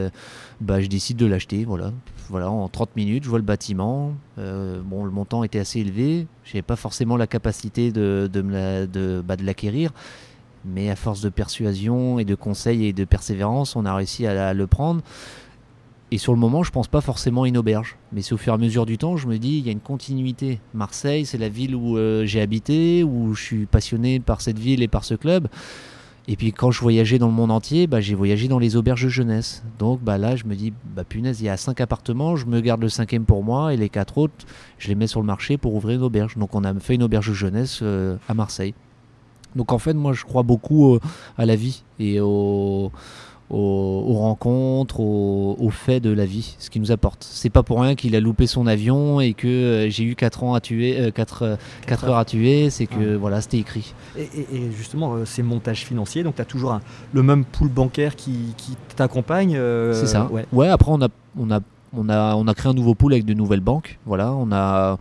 bah, 0.60 0.80
je 0.80 0.86
décide 0.86 1.16
de 1.16 1.26
l'acheter. 1.26 1.64
Voilà. 1.64 1.90
voilà, 2.28 2.48
en 2.48 2.68
30 2.68 2.94
minutes, 2.94 3.24
je 3.24 3.28
vois 3.28 3.40
le 3.40 3.44
bâtiment. 3.44 4.12
Bon, 4.36 5.04
le 5.04 5.10
montant 5.10 5.42
était 5.42 5.58
assez 5.58 5.80
élevé. 5.80 6.28
Je 6.44 6.50
n'avais 6.50 6.62
pas 6.62 6.76
forcément 6.76 7.16
la 7.16 7.26
capacité 7.26 7.90
de, 7.90 8.30
bah, 9.24 9.36
de 9.36 9.44
l'acquérir. 9.44 9.90
Mais 10.64 10.90
à 10.90 10.96
force 10.96 11.22
de 11.22 11.28
persuasion 11.28 12.20
et 12.20 12.24
de 12.24 12.36
conseils 12.36 12.86
et 12.86 12.92
de 12.92 13.04
persévérance, 13.04 13.74
on 13.74 13.84
a 13.84 13.96
réussi 13.96 14.28
à, 14.28 14.54
le 14.54 14.66
prendre. 14.68 15.02
Et 16.10 16.18
sur 16.18 16.32
le 16.32 16.38
moment, 16.38 16.62
je 16.62 16.70
pense 16.70 16.88
pas 16.88 17.02
forcément 17.02 17.42
à 17.42 17.48
une 17.48 17.58
auberge. 17.58 17.96
Mais 18.12 18.22
c'est 18.22 18.32
au 18.32 18.38
fur 18.38 18.52
et 18.52 18.54
à 18.54 18.58
mesure 18.58 18.86
du 18.86 18.96
temps, 18.96 19.16
je 19.16 19.26
me 19.26 19.38
dis, 19.38 19.58
il 19.58 19.66
y 19.66 19.68
a 19.68 19.72
une 19.72 19.80
continuité. 19.80 20.60
Marseille, 20.72 21.26
c'est 21.26 21.36
la 21.36 21.50
ville 21.50 21.74
où 21.74 21.98
euh, 21.98 22.24
j'ai 22.24 22.40
habité, 22.40 23.04
où 23.04 23.34
je 23.34 23.42
suis 23.42 23.66
passionné 23.66 24.18
par 24.18 24.40
cette 24.40 24.58
ville 24.58 24.82
et 24.82 24.88
par 24.88 25.04
ce 25.04 25.14
club. 25.14 25.48
Et 26.30 26.36
puis 26.36 26.52
quand 26.52 26.70
je 26.70 26.80
voyageais 26.82 27.18
dans 27.18 27.26
le 27.26 27.32
monde 27.32 27.50
entier, 27.50 27.86
bah, 27.86 28.02
j'ai 28.02 28.14
voyagé 28.14 28.48
dans 28.48 28.58
les 28.58 28.76
auberges 28.76 29.08
jeunesse. 29.08 29.64
Donc 29.78 30.02
bah, 30.02 30.18
là, 30.18 30.36
je 30.36 30.44
me 30.44 30.54
dis, 30.54 30.74
bah, 30.94 31.02
punaise, 31.02 31.40
il 31.40 31.44
y 31.44 31.48
a 31.48 31.56
cinq 31.56 31.80
appartements, 31.80 32.36
je 32.36 32.44
me 32.44 32.60
garde 32.60 32.82
le 32.82 32.90
cinquième 32.90 33.24
pour 33.24 33.42
moi 33.42 33.72
et 33.72 33.78
les 33.78 33.88
quatre 33.88 34.18
autres, 34.18 34.34
je 34.78 34.88
les 34.88 34.94
mets 34.94 35.06
sur 35.06 35.20
le 35.20 35.26
marché 35.26 35.56
pour 35.56 35.74
ouvrir 35.74 35.96
une 35.96 36.04
auberge. 36.04 36.36
Donc 36.36 36.54
on 36.54 36.64
a 36.64 36.74
fait 36.80 36.96
une 36.96 37.02
auberge 37.02 37.32
jeunesse 37.32 37.80
euh, 37.82 38.16
à 38.28 38.34
Marseille. 38.34 38.74
Donc 39.56 39.72
en 39.72 39.78
fait, 39.78 39.94
moi, 39.94 40.12
je 40.12 40.24
crois 40.24 40.42
beaucoup 40.42 40.94
euh, 40.94 41.00
à 41.38 41.46
la 41.46 41.56
vie 41.56 41.82
et 41.98 42.20
au, 42.20 42.92
aux, 43.50 44.14
rencontres, 44.14 45.00
aux, 45.00 45.70
faits 45.70 46.02
de 46.02 46.10
la 46.10 46.26
vie, 46.26 46.56
ce 46.58 46.70
qu'il 46.70 46.82
nous 46.82 46.92
apporte. 46.92 47.26
C'est 47.28 47.50
pas 47.50 47.62
pour 47.62 47.80
rien 47.80 47.94
qu'il 47.94 48.14
a 48.14 48.20
loupé 48.20 48.46
son 48.46 48.66
avion 48.66 49.20
et 49.20 49.32
que 49.32 49.46
euh, 49.46 49.90
j'ai 49.90 50.04
eu 50.04 50.14
4 50.14 50.44
ans 50.44 50.54
à 50.54 50.60
tuer, 50.60 51.10
4, 51.14 51.42
euh, 51.42 51.56
heures 52.04 52.16
à 52.16 52.24
tuer, 52.24 52.70
c'est 52.70 52.86
que 52.86 53.16
voilà, 53.16 53.40
c'était 53.40 53.58
écrit. 53.58 53.94
Et, 54.16 54.28
justement, 54.76 55.14
euh, 55.14 55.24
ces 55.24 55.42
montages 55.42 55.84
financiers, 55.84 56.22
donc 56.22 56.36
tu 56.36 56.42
as 56.42 56.46
toujours 56.46 56.78
le 57.12 57.22
même 57.22 57.44
pool 57.44 57.68
bancaire 57.68 58.16
qui, 58.16 58.54
t'accompagne 58.96 59.58
C'est 59.92 60.06
ça. 60.06 60.28
Ouais. 60.30 60.44
ouais. 60.52 60.68
après 60.68 60.90
on 60.90 61.00
a, 61.00 61.08
on, 61.38 61.50
a, 61.50 61.60
on, 61.96 62.08
a, 62.08 62.34
on 62.34 62.46
a 62.46 62.54
créé 62.54 62.70
un 62.70 62.74
nouveau 62.74 62.94
pool 62.94 63.12
avec 63.12 63.24
de 63.24 63.34
nouvelles 63.34 63.60
banques. 63.60 63.98
Voilà, 64.06 64.32
on, 64.32 64.50
a, 64.52 64.98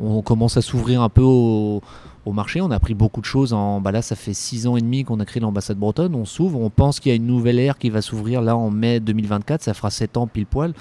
on 0.00 0.22
commence 0.22 0.56
à 0.56 0.62
s'ouvrir 0.62 1.02
un 1.02 1.08
peu 1.08 1.22
au 1.22 1.82
au 2.26 2.32
marché. 2.32 2.60
On 2.60 2.70
a 2.70 2.76
appris 2.76 2.94
beaucoup 2.94 3.20
de 3.20 3.26
choses. 3.26 3.52
En, 3.52 3.80
bah 3.80 3.92
là, 3.92 4.02
ça 4.02 4.16
fait 4.16 4.34
six 4.34 4.66
ans 4.66 4.76
et 4.76 4.80
demi 4.80 5.04
qu'on 5.04 5.20
a 5.20 5.24
créé 5.24 5.40
l'ambassade 5.40 5.78
bretonne. 5.78 6.14
On 6.14 6.24
s'ouvre. 6.24 6.60
On 6.60 6.70
pense 6.70 7.00
qu'il 7.00 7.10
y 7.10 7.12
a 7.12 7.16
une 7.16 7.26
nouvelle 7.26 7.58
ère 7.58 7.78
qui 7.78 7.90
va 7.90 8.02
s'ouvrir 8.02 8.42
là 8.42 8.56
en 8.56 8.70
mai 8.70 9.00
2024. 9.00 9.62
Ça 9.62 9.74
fera 9.74 9.90
sept 9.90 10.16
ans 10.16 10.26
pile 10.26 10.46
poil. 10.46 10.72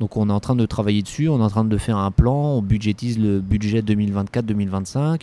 Donc 0.00 0.16
on 0.16 0.28
est 0.28 0.32
en 0.32 0.40
train 0.40 0.56
de 0.56 0.66
travailler 0.66 1.02
dessus. 1.02 1.28
On 1.28 1.38
est 1.40 1.44
en 1.44 1.50
train 1.50 1.64
de 1.64 1.78
faire 1.78 1.96
un 1.96 2.10
plan. 2.10 2.34
On 2.34 2.62
budgétise 2.62 3.18
le 3.18 3.40
budget 3.40 3.80
2024-2025. 3.82 5.22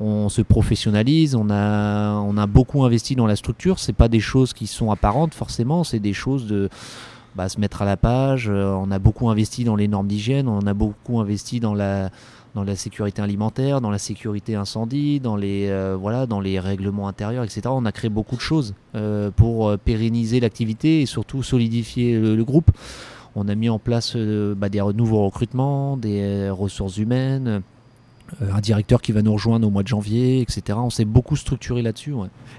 On 0.00 0.28
se 0.28 0.42
professionnalise. 0.42 1.34
On 1.34 1.50
a, 1.50 2.14
on 2.14 2.36
a 2.36 2.46
beaucoup 2.46 2.84
investi 2.84 3.16
dans 3.16 3.26
la 3.26 3.36
structure. 3.36 3.78
C'est 3.78 3.92
pas 3.92 4.08
des 4.08 4.20
choses 4.20 4.52
qui 4.52 4.66
sont 4.66 4.90
apparentes 4.90 5.34
forcément. 5.34 5.84
C'est 5.84 6.00
des 6.00 6.12
choses 6.12 6.46
de 6.46 6.68
bah, 7.36 7.48
se 7.50 7.60
mettre 7.60 7.82
à 7.82 7.84
la 7.84 7.96
page. 7.96 8.48
Euh, 8.48 8.72
on 8.72 8.90
a 8.90 8.98
beaucoup 8.98 9.28
investi 9.28 9.64
dans 9.64 9.76
les 9.76 9.88
normes 9.88 10.06
d'hygiène. 10.06 10.48
On 10.48 10.66
a 10.66 10.72
beaucoup 10.72 11.20
investi 11.20 11.60
dans 11.60 11.74
la 11.74 12.10
dans 12.56 12.64
la 12.64 12.74
sécurité 12.74 13.20
alimentaire, 13.20 13.82
dans 13.82 13.90
la 13.90 13.98
sécurité 13.98 14.54
incendie, 14.54 15.20
dans 15.20 15.36
les, 15.36 15.68
euh, 15.68 15.94
voilà, 15.94 16.24
dans 16.24 16.40
les 16.40 16.58
règlements 16.58 17.06
intérieurs, 17.06 17.44
etc. 17.44 17.60
On 17.66 17.84
a 17.84 17.92
créé 17.92 18.08
beaucoup 18.08 18.34
de 18.34 18.40
choses 18.40 18.74
euh, 18.94 19.30
pour 19.30 19.68
euh, 19.68 19.76
pérenniser 19.76 20.40
l'activité 20.40 21.02
et 21.02 21.06
surtout 21.06 21.42
solidifier 21.42 22.18
le, 22.18 22.44
groupe. 22.44 22.70
On 23.34 23.46
a 23.48 23.54
mis 23.54 23.68
en 23.68 23.78
place 23.78 24.16
bah, 24.16 24.70
des 24.70 24.80
nouveaux 24.94 25.26
recrutements, 25.26 25.98
des 25.98 26.48
ressources 26.48 26.96
humaines, 26.96 27.60
un 28.40 28.60
directeur 28.60 29.00
qui 29.00 29.12
va 29.12 29.22
nous 29.22 29.32
rejoindre 29.32 29.66
au 29.66 29.70
mois 29.70 29.82
de 29.82 29.88
janvier, 29.88 30.40
etc. 30.40 30.78
On 30.80 30.90
s'est 30.90 31.04
beaucoup 31.04 31.36
structuré 31.36 31.82
là-dessus. 31.82 32.14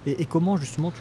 Et, 0.05 0.25
comment 0.25 0.57
justement 0.57 0.91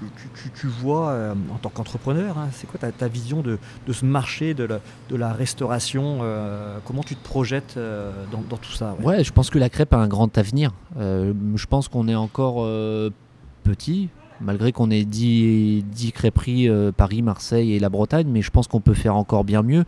tu, 0.55 0.67
vois 0.67 1.11
euh, 1.11 1.35
en 1.53 1.59
tant 1.59 1.69
qu'entrepreneur, 1.69 2.39
hein, 2.39 2.49
c'est 2.53 2.67
quoi 2.67 2.79
ta, 2.79 3.09
vision 3.09 3.43
de, 3.43 3.59
ce 3.91 4.05
marché 4.05 4.55
de 4.55 4.69
la, 5.11 5.33
restauration 5.33 6.19
euh, 6.23 6.79
Comment 6.85 7.03
tu 7.03 7.17
te 7.17 7.25
projettes 7.25 7.79
dans, 8.31 8.57
tout 8.57 8.73
ça 8.73 8.97
ouais? 9.03 9.25
je 9.25 9.33
pense 9.33 9.51
que 9.51 9.59
la 9.59 9.69
crêpe 9.69 9.93
a 9.93 9.99
un 9.99 10.09
grand 10.09 10.37
avenir. 10.39 10.73
je 10.97 11.67
pense 11.67 11.89
qu'on 11.89 12.09
est 12.09 12.15
encore 12.15 12.67
petit, 13.63 14.09
malgré 14.41 14.73
qu'on 14.73 14.91
ait 14.91 15.05
10, 15.05 15.85
10 15.85 16.13
crêperies 16.13 16.69
euh, 16.69 16.93
Paris, 16.93 17.23
Marseille 17.23 17.75
et 17.75 17.79
la 17.79 17.89
Bretagne, 17.89 18.29
mais 18.31 18.43
je 18.43 18.51
pense 18.51 18.69
qu'on 18.69 18.81
peut 18.81 18.95
faire 18.95 19.17
encore 19.17 19.45
bien 19.45 19.63
mieux. 19.63 19.85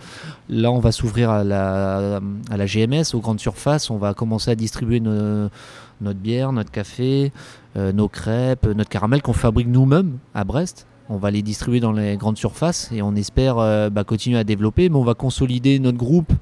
Là, 0.49 0.71
on 0.71 0.79
va 0.79 0.93
s'ouvrir 0.93 1.31
à 1.31 1.45
la, 1.45 2.21
GMS, 2.67 3.15
aux 3.15 3.21
grandes 3.21 3.41
surfaces, 3.41 3.91
on 3.91 3.99
va 3.99 4.15
commencer 4.15 4.51
à 4.51 4.55
distribuer 4.55 5.01
notre 5.01 6.19
bière, 6.21 6.53
notre 6.53 6.71
café, 6.71 7.33
euh, 7.77 7.93
nos 7.93 8.09
crêpes, 8.09 8.67
notre 8.67 8.91
caramel 8.91 9.23
qu'on 9.23 9.33
fabrique 9.33 9.69
nous-mêmes 9.69 10.19
à 10.35 10.45
Brest. 10.45 10.87
On 11.11 11.17
va 11.17 11.31
les 11.31 11.41
distribuer 11.41 11.81
dans 11.81 11.93
les 11.93 12.17
grandes 12.19 12.37
surfaces 12.37 12.91
et 12.93 13.01
on 13.01 13.15
espère 13.15 13.57
euh, 13.59 13.89
bah, 13.89 14.05
continuer 14.05 14.39
à 14.39 14.45
développer, 14.45 14.89
mais 14.91 14.97
on 14.97 15.05
va 15.05 15.15
consolider 15.15 15.79
notre 15.79 15.99
groupe 15.99 16.33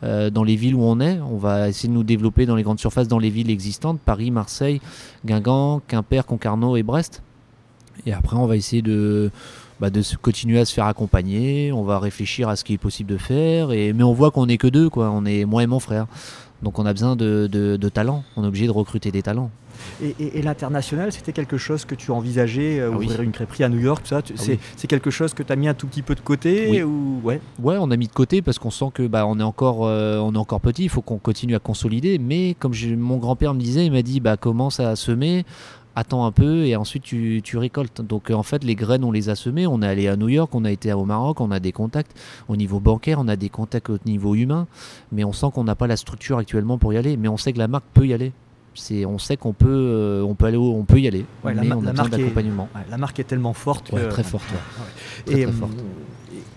dans 0.00 0.44
les 0.44 0.54
villes 0.54 0.76
où 0.76 0.82
on 0.84 1.00
est. 1.00 1.18
On 1.18 1.38
va 1.38 1.68
essayer 1.68 1.88
de 1.88 1.92
nous 1.92 2.04
développer 2.04 2.46
dans 2.46 2.54
les 2.54 2.62
grandes 2.62 2.78
surfaces 2.78 3.08
dans 3.08 3.18
les 3.18 3.30
villes 3.30 3.50
existantes, 3.50 3.98
Paris, 3.98 4.30
Marseille, 4.30 4.80
Guingamp, 5.26 5.82
Quimper, 5.88 6.24
Concarneau 6.24 6.76
et 6.76 6.84
Brest. 6.84 7.20
Et 8.06 8.12
après, 8.12 8.36
on 8.36 8.46
va 8.46 8.56
essayer 8.56 8.82
de, 8.82 9.30
bah, 9.80 9.90
de 9.90 10.02
continuer 10.20 10.58
à 10.58 10.64
se 10.64 10.74
faire 10.74 10.86
accompagner. 10.86 11.72
On 11.72 11.84
va 11.84 11.98
réfléchir 11.98 12.48
à 12.48 12.56
ce 12.56 12.64
qui 12.64 12.74
est 12.74 12.78
possible 12.78 13.10
de 13.10 13.18
faire. 13.18 13.72
Et, 13.72 13.92
mais 13.92 14.02
on 14.02 14.12
voit 14.12 14.30
qu'on 14.30 14.46
n'est 14.46 14.58
que 14.58 14.68
deux, 14.68 14.90
quoi. 14.90 15.10
On 15.10 15.24
est 15.24 15.44
moi 15.44 15.62
et 15.62 15.66
mon 15.66 15.80
frère. 15.80 16.06
Donc 16.62 16.78
on 16.78 16.86
a 16.86 16.92
besoin 16.92 17.14
de, 17.14 17.46
de, 17.46 17.88
talents. 17.88 18.24
On 18.36 18.44
est 18.44 18.48
obligé 18.48 18.66
de 18.66 18.72
recruter 18.72 19.12
des 19.12 19.22
talents. 19.22 19.50
Et, 20.02 20.42
l'international, 20.42 21.12
c'était 21.12 21.32
quelque 21.32 21.56
chose 21.56 21.84
que 21.84 21.94
tu 21.94 22.10
envisageais, 22.10 22.80
euh, 22.80 22.90
ah 22.92 22.96
ouvrir 22.96 23.22
une 23.22 23.30
crêperie 23.30 23.62
à 23.62 23.68
New 23.68 23.78
York, 23.78 24.04
ça? 24.08 24.22
Ah 24.28 24.32
C'est 24.76 24.86
quelque 24.88 25.10
chose 25.10 25.34
que 25.34 25.44
tu 25.44 25.52
as 25.52 25.56
mis 25.56 25.68
un 25.68 25.74
tout 25.74 25.86
petit 25.86 26.02
peu 26.02 26.16
de 26.16 26.20
côté 26.20 26.82
ou... 26.82 27.20
ouais? 27.22 27.40
ouais, 27.62 27.76
on 27.78 27.88
a 27.92 27.96
mis 27.96 28.08
de 28.08 28.12
côté 28.12 28.42
parce 28.42 28.58
qu'on 28.58 28.72
sent 28.72 28.90
que 28.92 29.06
bah, 29.06 29.24
on, 29.24 29.38
est 29.38 29.44
encore, 29.44 29.86
euh, 29.86 30.18
on 30.18 30.34
est 30.34 30.38
encore 30.38 30.60
petit, 30.60 30.84
il 30.84 30.88
faut 30.88 31.00
qu'on 31.00 31.18
continue 31.18 31.54
à 31.54 31.60
consolider. 31.60 32.18
Mais 32.18 32.56
comme 32.58 32.72
mon 32.96 33.18
grand-père 33.18 33.54
me 33.54 33.60
disait, 33.60 33.86
il 33.86 33.92
m'a 33.92 34.02
dit 34.02 34.18
bah, 34.18 34.36
commence 34.36 34.80
à 34.80 34.96
semer, 34.96 35.44
attends 35.94 36.24
un 36.24 36.32
peu 36.32 36.64
et 36.64 36.76
ensuite 36.76 37.02
tu, 37.02 37.42
récoltes. 37.56 38.00
Donc 38.00 38.30
en 38.30 38.42
fait, 38.42 38.64
les 38.64 38.74
graines, 38.74 39.04
on 39.04 39.12
les 39.12 39.28
a 39.28 39.34
semées. 39.34 39.66
On 39.66 39.82
est 39.82 39.86
allé 39.86 40.08
à 40.08 40.16
New 40.16 40.28
York, 40.28 40.54
on 40.54 40.64
a 40.64 40.70
été 40.70 40.92
au 40.92 41.04
Maroc, 41.04 41.40
on 41.40 41.50
a 41.50 41.60
des 41.60 41.72
contacts 41.72 42.16
au 42.48 42.56
niveau 42.56 42.80
bancaire, 42.80 43.18
on 43.20 43.28
a 43.28 43.36
des 43.36 43.48
contacts 43.48 43.90
au 43.90 43.98
niveau 44.06 44.34
humain, 44.34 44.66
mais 45.12 45.24
on 45.24 45.32
sent 45.32 45.46
qu'on 45.54 45.64
n'a 45.64 45.74
pas 45.74 45.86
la 45.86 45.96
structure 45.96 46.38
actuellement 46.38 46.78
pour 46.78 46.92
y 46.92 46.96
aller. 46.96 47.16
Mais 47.16 47.28
on 47.28 47.36
sait 47.36 47.52
que 47.52 47.58
la 47.58 47.68
marque 47.68 47.86
peut 47.94 48.06
y 48.06 48.14
aller. 48.14 48.32
C'est, 48.74 49.04
on 49.04 49.18
sait 49.18 49.36
qu'on 49.36 49.54
peut, 49.54 49.66
euh, 49.68 50.22
on 50.22 50.36
peut 50.36 50.46
aller, 50.46 50.56
on 50.56 50.84
peut 50.84 51.00
y 51.00 51.08
aller. 51.08 51.26
mais 51.44 51.54
la, 51.54 51.76
on 51.76 51.80
besoin 51.80 52.08
d'accompagnement. 52.08 52.68
la 52.88 52.96
marque 52.96 53.18
est 53.18 53.24
tellement 53.24 53.52
forte. 53.52 53.92
très 54.10 54.22
forte. 54.22 54.44
et, 55.26 55.46
forte 55.46 55.78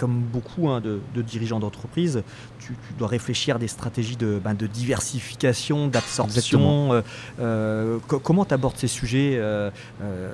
comme 0.02 0.24
beaucoup 0.34 0.68
hein, 0.68 0.82
de, 0.82 1.22
dirigeants 1.22 1.60
d'entreprise, 1.60 2.24
tu, 2.58 2.76
dois 2.98 3.08
réfléchir 3.08 3.58
à 3.58 3.60
des 3.60 3.68
stratégies 3.68 4.16
de, 4.16 4.42
ben, 4.44 4.56
diversification, 4.56 5.88
d'absorption. 5.90 6.92
Euh, 6.94 7.02
euh, 7.40 8.00
comment 8.08 8.44
tu 8.44 8.56
abordes 8.56 8.78
ces 8.78 8.88
sujets 8.88 9.34
euh, 9.36 9.70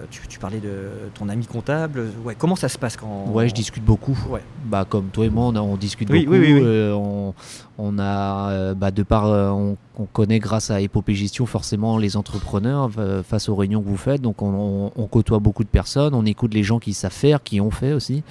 tu, 0.10 0.40
parlais 0.40 0.60
de 0.60 0.88
ton 1.16 1.28
ami 1.28 1.46
comptable. 1.46 2.06
Ouais, 2.24 2.34
comment 2.38 2.56
ça 2.56 2.70
se 2.70 2.78
passe 2.78 2.96
quand 2.96 3.26
Ouais, 3.34 3.50
je 3.50 3.54
discute 3.54 3.84
beaucoup. 3.84 4.18
Ouais. 4.30 4.42
Bah, 4.68 4.86
comme 4.88 5.08
toi 5.08 5.26
et 5.26 5.30
moi, 5.30 5.48
on, 5.48 5.76
discute 5.76 6.08
beaucoup. 6.08 6.34
on, 6.34 7.34
on, 7.78 8.00
a, 8.00 8.74
bah, 8.74 8.92
de 8.92 9.04
part, 9.04 9.26
on, 9.26 9.76
connaît 10.14 10.40
grâce 10.40 10.72
à 10.72 10.80
Épopée 10.80 11.16
Gestion 11.16 11.46
forcément 11.46 11.98
les 11.98 12.16
entrepreneurs 12.16 12.90
face 13.28 13.50
aux 13.50 13.56
réunions 13.56 13.82
que 13.82 13.90
vous 13.90 13.98
faites. 13.98 14.22
Donc 14.22 14.42
on, 14.42 14.94
on, 14.96 15.08
côtoie 15.08 15.40
beaucoup 15.40 15.66
de 15.66 15.70
personnes, 15.70 16.14
on 16.14 16.26
écoute 16.26 16.54
les 16.54 16.64
gens 16.64 16.80
qui 16.80 16.94
savent 16.94 17.12
faire, 17.12 17.44
qui 17.44 17.60
ont 17.60 17.72
fait 17.72 17.92
aussi. 17.92 18.24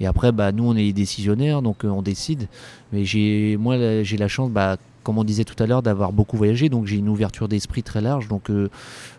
Et 0.00 0.06
après, 0.06 0.32
bah, 0.32 0.52
nous, 0.52 0.64
on 0.64 0.74
est 0.74 0.82
les 0.82 0.92
décisionnaires, 0.92 1.62
donc 1.62 1.84
euh, 1.84 1.88
on 1.88 2.02
décide. 2.02 2.48
Mais 2.92 3.04
j'ai, 3.04 3.56
moi, 3.56 4.02
j'ai 4.02 4.16
la 4.16 4.28
chance, 4.28 4.50
bah, 4.50 4.76
comme 5.02 5.18
on 5.18 5.24
disait 5.24 5.44
tout 5.44 5.60
à 5.62 5.66
l'heure, 5.66 5.82
d'avoir 5.82 6.12
beaucoup 6.12 6.36
voyagé, 6.36 6.68
donc 6.68 6.86
j'ai 6.86 6.96
une 6.96 7.08
ouverture 7.08 7.48
d'esprit 7.48 7.82
très 7.82 8.00
large. 8.00 8.28
Donc, 8.28 8.50
euh, 8.50 8.68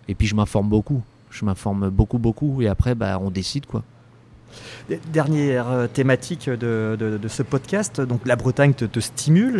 et 0.07 0.15
puis 0.15 0.27
je 0.27 0.35
m'informe 0.35 0.69
beaucoup. 0.69 1.01
Je 1.29 1.45
m'informe 1.45 1.89
beaucoup, 1.89 2.17
beaucoup. 2.17 2.61
Et 2.61 2.67
après, 2.67 2.95
bah, 2.95 3.19
on 3.21 3.29
décide, 3.29 3.65
quoi. 3.65 3.83
Dernière 5.11 5.69
euh, 5.69 5.87
thématique 5.87 6.49
de, 6.49 6.95
de, 6.97 7.27
ce 7.27 7.43
podcast, 7.43 7.99
donc 7.99 8.21
la 8.25 8.37
Bretagne 8.37 8.73
te, 8.73 8.99
stimule. 8.99 9.57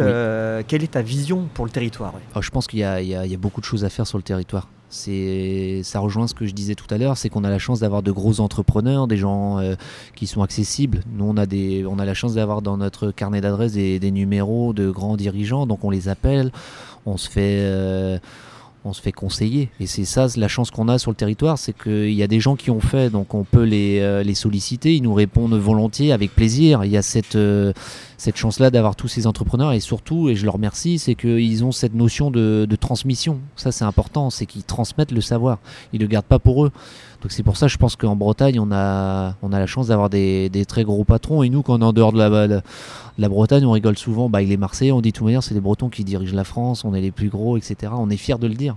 quelle 0.67 0.83
est 0.83 0.91
ta 0.91 1.01
vision 1.01 1.49
pour 1.53 1.65
le 1.65 1.71
territoire 1.71 2.13
ah, 2.33 2.39
Je 2.41 2.49
pense 2.49 2.67
qu'il 2.67 2.79
y, 2.79 2.81
y, 2.81 3.15
a 3.15 3.37
beaucoup 3.37 3.59
de 3.59 3.65
choses 3.65 3.83
à 3.83 3.89
faire 3.89 4.07
sur 4.07 4.17
le 4.17 4.23
territoire 4.23 4.69
c'est 4.95 5.81
ça 5.83 5.99
rejoint 5.99 6.27
ce 6.27 6.33
que 6.33 6.45
je 6.45 6.53
disais 6.53 6.75
tout 6.75 6.87
à 6.89 6.97
l'heure, 6.97 7.17
c'est 7.17 7.29
qu'on 7.29 7.43
a 7.43 7.49
la 7.49 7.59
chance 7.59 7.81
d'avoir 7.81 8.01
de 8.01 8.11
gros 8.11 8.39
entrepreneurs, 8.39 9.07
des 9.07 9.17
gens 9.17 9.59
euh, 9.59 9.75
qui 10.15 10.25
sont 10.25 10.41
accessibles. 10.41 11.01
Nous, 11.13 11.25
on 11.25 11.37
a 11.37 11.45
des, 11.45 11.85
on 11.85 11.99
a 11.99 12.05
la 12.05 12.13
chance 12.13 12.35
d'avoir 12.35 12.61
dans 12.61 12.77
notre 12.77 13.11
carnet 13.11 13.41
d'adresses 13.41 13.73
des, 13.73 14.11
numéros 14.11 14.73
de 14.73 14.89
grands 14.89 15.17
dirigeants, 15.17 15.67
donc 15.67 15.83
on 15.83 15.89
les 15.89 16.07
appelle, 16.09 16.51
on 17.05 17.17
se 17.17 17.29
fait. 17.29 17.59
Euh, 17.59 18.17
on 18.85 18.93
se 18.93 19.01
fait 19.01 19.11
conseiller. 19.11 19.69
Et 19.79 19.87
c'est 19.87 20.05
ça 20.05 20.27
la 20.37 20.47
chance 20.47 20.71
qu'on 20.71 20.87
a 20.87 20.97
sur 20.97 21.11
le 21.11 21.15
territoire, 21.15 21.57
c'est 21.57 21.73
qu'il 21.77 22.13
y 22.13 22.23
a 22.23 22.27
des 22.27 22.39
gens 22.39 22.55
qui 22.55 22.71
ont 22.71 22.79
fait, 22.79 23.09
donc 23.09 23.33
on 23.33 23.43
peut 23.43 23.63
les, 23.63 23.99
euh, 23.99 24.23
les 24.23 24.35
solliciter, 24.35 24.95
ils 24.95 25.03
nous 25.03 25.13
répondent 25.13 25.55
volontiers, 25.55 26.11
avec 26.11 26.33
plaisir. 26.33 26.83
Il 26.83 26.91
y 26.91 26.97
a 26.97 27.01
cette, 27.01 27.37
cette 28.17 28.37
chance-là 28.37 28.69
d'avoir 28.69 28.95
tous 28.95 29.07
ces 29.07 29.27
entrepreneurs 29.27 29.73
et 29.73 29.79
surtout, 29.79 30.29
et 30.29 30.35
je 30.35 30.45
leur 30.45 30.55
remercie, 30.55 30.99
c'est 30.99 31.15
qu'ils 31.15 31.63
ont 31.63 31.71
cette 31.71 31.93
notion 31.93 32.31
de, 32.31 32.67
transmission. 32.79 33.39
Ça, 33.55 33.71
c'est 33.71 33.85
important, 33.85 34.29
c'est 34.29 34.45
qu'ils 34.45 34.63
transmettent 34.63 35.11
le 35.11 35.21
savoir. 35.21 35.59
Ils 35.93 35.99
ne 35.99 36.05
le 36.05 36.09
gardent 36.09 36.25
pas 36.25 36.39
pour 36.39 36.65
eux. 36.65 36.71
Donc 37.25 37.31
c'est 37.31 37.41
pour 37.41 37.57
ça, 37.57 37.67
je 37.67 37.77
pense 37.77 37.95
qu'en 37.95 38.15
Bretagne, 38.15 38.59
on 38.59 38.71
a, 38.71 39.33
on 39.41 39.51
a 39.51 39.57
la 39.57 39.65
chance 39.65 39.87
d'avoir 39.87 40.11
des, 40.11 40.65
très 40.67 40.83
gros 40.83 41.03
patrons. 41.05 41.41
Et 41.41 41.49
nous, 41.49 41.63
quand 41.63 41.73
on 41.73 41.81
est 41.81 41.83
en 41.83 41.91
dehors 41.91 42.13
de 42.13 42.19
la, 42.19 42.61
la 43.17 43.29
Bretagne, 43.29 43.65
on 43.65 43.71
rigole 43.71 43.97
souvent. 43.97 44.29
Bah, 44.29 44.43
il 44.43 44.51
est 44.51 44.57
Marseillais, 44.57 44.91
on 44.91 45.01
dit 45.01 45.11
tout 45.11 45.23
manière, 45.23 45.41
c'est 45.41 45.55
les 45.55 45.59
Bretons 45.59 45.89
qui 45.89 46.03
dirigent 46.03 46.35
la 46.35 46.43
France, 46.43 46.85
on 46.85 46.93
est 46.93 47.01
les 47.01 47.09
plus 47.09 47.29
gros, 47.29 47.57
etc. 47.57 47.93
On 47.97 48.11
est 48.11 48.17
fiers 48.17 48.37
de 48.37 48.45
le 48.45 48.53
dire. 48.53 48.75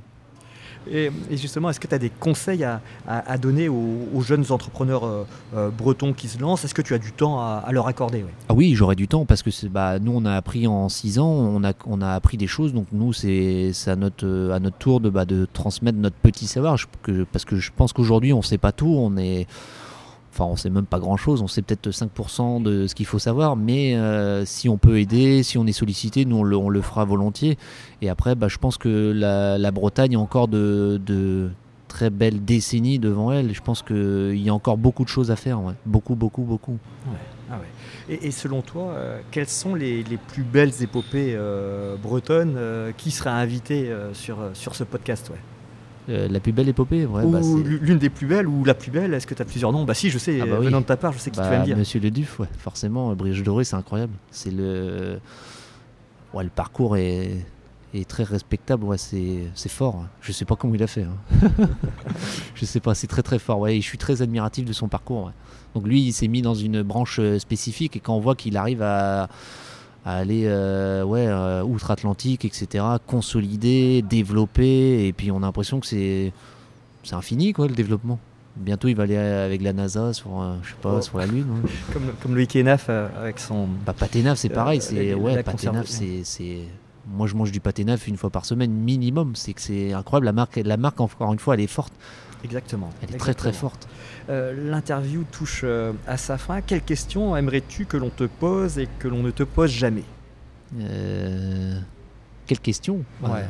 Et, 0.91 1.11
justement, 1.33 1.71
est-ce 1.71 1.81
que 1.81 1.87
tu 1.87 1.95
as 1.95 1.99
des 1.99 2.11
conseils 2.11 2.65
à, 2.65 3.39
donner 3.39 3.69
aux, 3.69 4.21
jeunes 4.21 4.45
entrepreneurs 4.51 5.05
euh, 5.05 5.25
euh, 5.55 5.71
bretons 5.71 6.13
qui 6.13 6.29
se 6.29 6.39
lancent? 6.39 6.65
Est-ce 6.65 6.75
que 6.75 6.83
tu 6.83 6.95
as 6.95 6.99
du 6.99 7.13
temps 7.13 7.39
à, 7.41 7.69
leur 7.73 7.87
accorder? 7.87 8.25
Ah 8.49 8.55
oui, 8.55 8.75
j'aurais 8.75 8.97
du 8.97 9.09
temps 9.09 9.25
parce 9.25 9.43
que 9.43 9.51
bah, 9.69 9.99
nous, 9.99 10.13
on 10.15 10.25
a 10.25 10.35
appris 10.35 10.67
en 10.67 10.89
six 10.89 11.19
ans, 11.19 11.61
on 11.87 12.01
a, 12.03 12.15
appris 12.15 12.37
des 12.37 12.47
choses. 12.47 12.73
Donc 12.73 12.87
nous, 12.93 13.13
c'est 13.13 13.73
à 13.87 13.97
notre, 13.97 14.51
à 14.53 14.61
notre 14.61 14.79
tour 14.79 15.01
de, 15.01 15.11
bah, 15.11 15.25
de 15.25 15.47
transmettre 15.53 15.99
notre 15.99 16.17
petit 16.17 16.47
savoir. 16.47 16.77
parce 17.33 17.45
que 17.45 17.57
je 17.57 17.71
pense 17.75 17.93
qu'aujourd'hui, 17.93 18.33
on 18.33 18.39
ne 18.39 18.43
sait 18.43 18.59
pas 18.59 18.73
tout. 18.73 18.95
On 18.99 19.17
est 19.17 19.47
Enfin, 20.33 20.45
on 20.45 20.57
sait 20.57 20.71
même 20.71 20.87
pas 20.87 20.99
grand-chose, 20.99 21.43
on 21.43 21.49
sait 21.49 21.63
peut-être 21.63 21.91
5% 21.91 22.63
de 22.63 22.87
ce 22.87 22.95
qu'il 22.95 23.07
faut 23.07 23.19
savoir, 23.19 23.57
mais 23.57 23.97
euh, 23.97 24.45
si 24.45 24.69
on 24.69 24.77
peut 24.77 25.01
aider, 25.01 25.43
si 25.43 25.59
on 25.59 25.67
est 25.67 25.73
sollicité, 25.73 26.25
nous 26.25 26.37
on 26.37 26.69
le, 26.69 26.81
fera 26.83 27.05
volontiers. 27.05 27.59
Et 28.03 28.09
après, 28.09 28.35
bah, 28.35 28.49
je 28.49 28.59
pense 28.59 28.79
que 28.79 29.13
la, 29.13 29.71
Bretagne 29.71 30.17
a 30.17 30.19
encore 30.19 30.49
de, 30.49 31.51
très 31.89 32.11
belle 32.11 32.45
décennie 32.45 32.99
devant 32.99 33.33
elle. 33.33 33.55
Je 33.55 33.63
pense 33.63 33.83
qu'il 33.83 34.37
y 34.37 34.49
a 34.49 34.55
encore 34.55 34.77
beaucoup 34.77 35.05
de 35.05 35.09
choses 35.09 35.31
à 35.31 35.37
faire. 35.37 35.61
Beaucoup, 35.87 36.15
beaucoup, 36.15 36.43
beaucoup. 36.43 36.79
Ah 37.51 37.59
et, 38.11 38.31
selon 38.31 38.63
toi, 38.63 38.93
euh, 38.93 39.21
quelles 39.31 39.49
sont 39.49 39.75
les, 39.75 40.05
plus 40.29 40.43
belles 40.43 40.83
épopées 40.83 41.35
euh, 41.35 41.97
bretonnes 41.97 42.59
qui 42.97 43.11
seraient 43.11 43.31
invitées 43.31 43.91
sur, 44.13 44.39
sur 44.53 44.75
ce 44.75 44.85
podcast 44.85 45.33
la 46.09 46.41
plus 46.41 46.53
belle 46.53 46.69
épopée 46.69 47.07
ouais, 47.07 47.23
Ou 47.23 47.31
bah, 47.31 47.41
l'une 47.65 47.99
des 47.99 48.11
plus 48.11 48.27
belles 48.27 48.47
ou 48.47 48.65
la 48.65 48.75
plus 48.75 48.91
belle 48.91 49.15
Est-ce 49.15 49.27
que 49.27 49.35
tu 49.35 49.43
as 49.43 49.45
plusieurs 49.45 49.73
noms? 49.73 49.85
Bah 49.85 49.95
si, 49.95 50.11
je 50.11 50.19
sais, 50.19 50.41
ah 50.41 50.47
bah 50.47 50.59
venant 50.59 50.81
de 50.81 50.87
ta 50.87 50.97
part, 50.97 51.13
je 51.13 51.19
sais 51.19 51.31
qui 51.31 51.39
tu 51.39 51.43
vas 51.43 51.51
me 51.51 51.59
bah, 51.59 51.65
dire. 51.65 51.77
Monsieur 51.77 52.01
le 52.01 52.11
Duf, 52.11 52.41
ouais, 52.41 52.49
forcément, 52.59 53.15
Briège 53.15 53.43
Doré, 53.43 53.65
c'est 53.65 53.77
incroyable. 53.77 54.13
C'est 54.31 54.51
le... 54.51 55.21
Ouais, 56.35 56.45
le 56.45 56.51
parcours 56.51 56.97
est, 56.97 57.47
est 57.95 58.09
très 58.09 58.23
respectable, 58.23 58.85
ouais, 58.85 58.99
c'est 58.99 59.69
fort. 59.69 60.07
Je 60.21 60.33
sais 60.33 60.45
pas 60.45 60.57
comment 60.57 60.75
il 60.75 60.83
a 60.83 60.87
fait. 60.87 61.05
Hein. 61.05 61.49
je 62.55 62.65
sais 62.65 62.81
pas, 62.81 62.95
c'est 62.95 63.07
très 63.07 63.23
très 63.23 63.39
fort. 63.39 63.61
Ouais, 63.61 63.77
je 63.77 63.87
suis 63.87 63.99
très 63.99 64.23
admiratif 64.23 64.65
de 64.65 64.73
son 64.73 64.89
parcours. 64.89 65.33
Donc 65.75 65.87
lui, 65.87 66.01
il 66.01 66.13
s'est 66.13 66.29
mis 66.29 66.43
dans 66.43 66.55
une 66.55 66.83
branche 66.83 67.19
euh, 67.21 67.39
spécifique 67.39 67.97
et 67.97 68.01
quand 68.01 68.15
on 68.15 68.21
voit 68.21 68.35
qu'il 68.35 68.57
arrive 68.57 68.83
à, 68.83 69.29
aller 70.05 70.45
euh, 70.47 71.03
ouais, 71.05 71.27
euh, 71.27 71.63
outre-Atlantique, 71.63 72.45
etc., 72.45 72.85
consolider, 73.07 74.03
développer, 74.03 75.07
et 75.07 75.13
puis 75.13 75.31
on 75.31 75.39
a 75.39 75.41
l'impression 75.41 75.81
que 75.81 75.87
c'est 75.87 76.33
infini 77.13 77.53
quoi, 77.53 77.69
le 77.69 77.75
développement. 77.75 78.19
Bientôt, 78.57 78.89
il 78.89 78.97
va 78.97 79.05
aller 79.05 79.17
avec 79.17 79.63
la 79.63 79.73
NASA 79.73 80.13
sur, 80.13 80.31
je 80.63 80.71
sais 80.71 80.77
pas, 80.83 80.97
oh. 80.97 81.01
sur 81.01 81.19
la 81.19 81.27
Lune. 81.27 81.47
comme, 81.93 82.13
comme 82.21 82.35
Loïc 82.35 82.57
Enaf 82.57 82.89
avec 82.89 83.39
son. 83.39 83.69
Bah, 83.87 83.95
Paténaf, 83.97 84.39
c'est 84.39 84.49
pareil. 84.49 84.81
c'est 84.81 85.15
ouais, 85.15 85.43
Paténaf, 85.43 85.87
c'est 85.87 86.25
moi 87.11 87.27
je 87.27 87.35
mange 87.35 87.53
du 87.53 87.61
pâté 87.61 87.85
neuf 87.85 88.07
une 88.07 88.17
fois 88.17 88.31
par 88.31 88.45
semaine 88.45 88.71
minimum. 88.71 89.35
C'est 89.35 89.53
que 89.53 89.61
c'est 89.61 89.93
incroyable. 89.93 90.27
La 90.27 90.33
marque, 90.33 90.57
la 90.57 90.77
marque, 90.77 91.01
encore 91.01 91.33
une 91.33 91.39
fois, 91.39 91.55
elle 91.55 91.61
est 91.61 91.67
forte. 91.67 91.93
Exactement. 92.45 92.91
Elle 93.03 93.15
est 93.15 93.19
très 93.19 93.35
très 93.35 93.53
forte. 93.53 93.89
Euh, 94.29 94.71
l'interview 94.71 95.25
touche 95.31 95.63
euh, 95.65 95.93
à 96.07 96.17
sa 96.17 96.39
fin. 96.39 96.61
Quelle 96.61 96.83
question 96.83 97.37
aimerais-tu 97.37 97.87
que 97.87 97.97
l'on 97.97 98.11
te 98.11 98.25
pose 98.25 98.79
et 98.79 98.89
que 98.99 99.09
l'on 99.09 99.23
ne 99.23 99.31
te 99.31 99.43
pose 99.43 99.71
jamais? 99.71 100.05
Euh... 100.79 101.79
Quelle 102.47 102.61
question 102.61 103.05
ouais. 103.23 103.45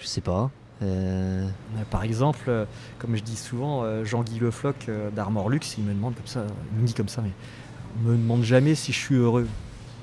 Je 0.00 0.06
sais 0.06 0.20
pas. 0.20 0.50
Euh, 0.82 1.46
par 1.90 2.02
exemple, 2.02 2.66
comme 2.98 3.14
je 3.16 3.22
dis 3.22 3.36
souvent, 3.36 4.04
Jean-Guy 4.04 4.40
Le 4.40 4.50
Floch 4.50 4.90
d'Armor 5.14 5.48
Luxe, 5.48 5.76
il 5.78 5.84
me 5.84 5.94
demande 5.94 6.14
comme 6.16 6.26
ça, 6.26 6.44
il 6.74 6.82
me 6.82 6.86
dit 6.86 6.94
comme 6.94 7.08
ça, 7.08 7.22
mais 7.22 7.30
me 8.04 8.16
demande 8.16 8.42
jamais 8.42 8.74
si 8.74 8.92
je 8.92 8.98
suis 8.98 9.14
heureux. 9.14 9.46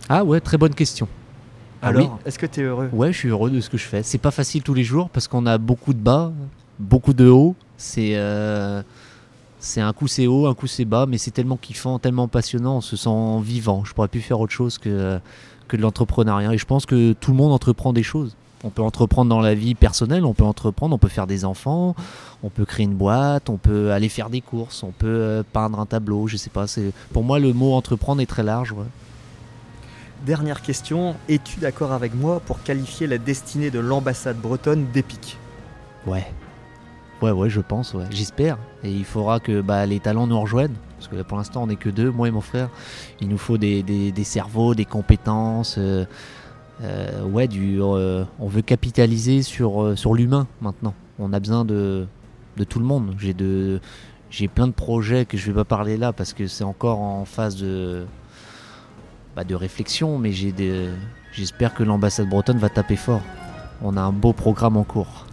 Ah 0.07 0.23
ouais, 0.23 0.39
très 0.39 0.57
bonne 0.57 0.73
question. 0.73 1.07
Ah 1.81 1.87
Alors, 1.87 2.19
est-ce 2.25 2.39
que 2.39 2.45
tu 2.45 2.61
es 2.61 2.63
heureux? 2.63 2.89
Ouais, 2.93 3.11
je 3.11 3.17
suis 3.17 3.29
heureux 3.29 3.49
de 3.49 3.59
ce 3.61 3.69
que 3.69 3.77
je 3.77 3.85
fais. 3.85 4.03
C'est 4.03 4.17
pas 4.17 4.31
facile 4.31 4.63
tous 4.63 4.73
les 4.73 4.83
jours 4.83 5.09
parce 5.09 5.27
qu'on 5.27 5.45
a 5.45 5.57
beaucoup 5.57 5.93
de 5.93 5.99
bas, 5.99 6.31
beaucoup 6.79 7.13
de 7.13 7.27
hauts. 7.27 7.55
C'est 7.79 8.11
euh, 8.15 8.83
c'est 9.59 9.79
un 9.79 9.93
coup 9.93 10.07
c'est 10.07 10.27
haut, 10.27 10.47
un 10.47 10.53
coup 10.53 10.67
c'est 10.67 10.85
bas, 10.85 11.05
mais 11.07 11.17
c'est 11.17 11.31
tellement 11.31 11.57
kiffant, 11.57 11.97
tellement 11.97 12.27
passionnant, 12.27 12.77
on 12.77 12.81
se 12.81 12.97
sent 12.97 13.41
vivant. 13.41 13.85
Je 13.85 13.93
pourrais 13.93 14.09
plus 14.09 14.21
faire 14.21 14.39
autre 14.39 14.51
chose 14.51 14.77
que, 14.77 15.19
que 15.69 15.77
de 15.77 15.81
l'entrepreneuriat. 15.81 16.53
Et 16.53 16.57
je 16.57 16.65
pense 16.65 16.85
que 16.85 17.13
tout 17.13 17.31
le 17.31 17.37
monde 17.37 17.53
entreprend 17.53 17.93
des 17.93 18.03
choses. 18.03 18.35
On 18.65 18.69
peut 18.69 18.81
entreprendre 18.81 19.29
dans 19.29 19.39
la 19.39 19.55
vie 19.55 19.75
personnelle, 19.75 20.25
on 20.25 20.33
peut 20.33 20.43
entreprendre, 20.43 20.93
on 20.93 20.97
peut 20.97 21.07
faire 21.07 21.27
des 21.27 21.45
enfants, 21.45 21.95
on 22.43 22.49
peut 22.49 22.65
créer 22.65 22.85
une 22.85 22.95
boîte, 22.95 23.49
on 23.49 23.55
peut 23.55 23.93
aller 23.93 24.09
faire 24.09 24.29
des 24.29 24.41
courses, 24.41 24.83
on 24.83 24.91
peut 24.91 25.07
euh, 25.07 25.43
peindre 25.53 25.79
un 25.79 25.85
tableau, 25.85 26.27
je 26.27 26.35
sais 26.35 26.49
pas. 26.49 26.65
Pour 27.13 27.23
moi, 27.23 27.39
le 27.39 27.53
mot 27.53 27.71
entreprendre 27.71 28.21
est 28.21 28.25
très 28.25 28.43
large. 28.43 28.73
Ouais. 28.73 28.85
Dernière 30.25 30.61
question, 30.61 31.15
es-tu 31.29 31.61
d'accord 31.61 31.93
avec 31.93 32.13
moi 32.13 32.41
pour 32.41 32.61
qualifier 32.61 33.07
la 33.07 33.17
destinée 33.17 33.71
de 33.71 33.79
l'ambassade 33.79 34.37
bretonne 34.37 34.87
d'épique 34.91 35.37
Ouais. 36.05 36.27
Ouais, 37.21 37.31
ouais, 37.31 37.49
je 37.49 37.59
pense, 37.59 37.93
ouais. 37.93 38.05
J'espère. 38.11 38.57
Et 38.83 38.91
il 38.91 39.03
faudra 39.03 39.39
que 39.39 39.61
bah, 39.61 39.85
les 39.85 39.99
talents 39.99 40.27
nous 40.27 40.39
rejoignent. 40.39 40.75
Parce 40.97 41.07
que 41.09 41.21
pour 41.21 41.37
l'instant, 41.37 41.63
on 41.63 41.67
n'est 41.67 41.75
que 41.75 41.89
deux, 41.89 42.11
moi 42.11 42.27
et 42.27 42.31
mon 42.31 42.41
frère. 42.41 42.69
Il 43.21 43.27
nous 43.27 43.37
faut 43.37 43.57
des, 43.57 44.13
cerveaux, 44.23 44.73
des 44.73 44.85
compétences. 44.85 45.75
Euh, 45.77 46.05
euh, 46.81 47.23
ouais, 47.25 47.47
du, 47.47 47.81
euh, 47.81 48.23
on 48.39 48.47
veut 48.47 48.61
capitaliser 48.61 49.41
sur, 49.41 49.97
sur 49.97 50.13
l'humain 50.13 50.47
maintenant. 50.61 50.93
On 51.19 51.33
a 51.33 51.39
besoin 51.39 51.65
de, 51.65 52.05
de 52.57 52.63
tout 52.63 52.79
le 52.79 52.85
monde. 52.85 53.15
J'ai 53.17 53.33
de, 53.33 53.81
j'ai 54.29 54.47
plein 54.47 54.67
de 54.67 54.73
projets 54.73 55.25
que 55.25 55.37
je 55.37 55.47
vais 55.47 55.55
pas 55.55 55.65
parler 55.65 55.97
là 55.97 56.13
parce 56.13 56.33
que 56.33 56.47
c'est 56.47 56.63
encore 56.63 56.99
en 56.99 57.25
phase 57.25 57.57
de, 57.57 58.05
de 59.47 59.55
réflexion, 59.55 60.17
mais 60.17 60.31
j'espère 61.33 61.73
que 61.73 61.83
l'ambassade 61.83 62.29
bretonne 62.29 62.57
va 62.57 62.69
taper 62.69 62.95
fort. 62.95 63.21
On 63.81 63.97
a 63.97 64.01
un 64.01 64.11
beau 64.11 64.33
programme 64.33 64.77
en 64.77 64.83
cours. 64.83 65.25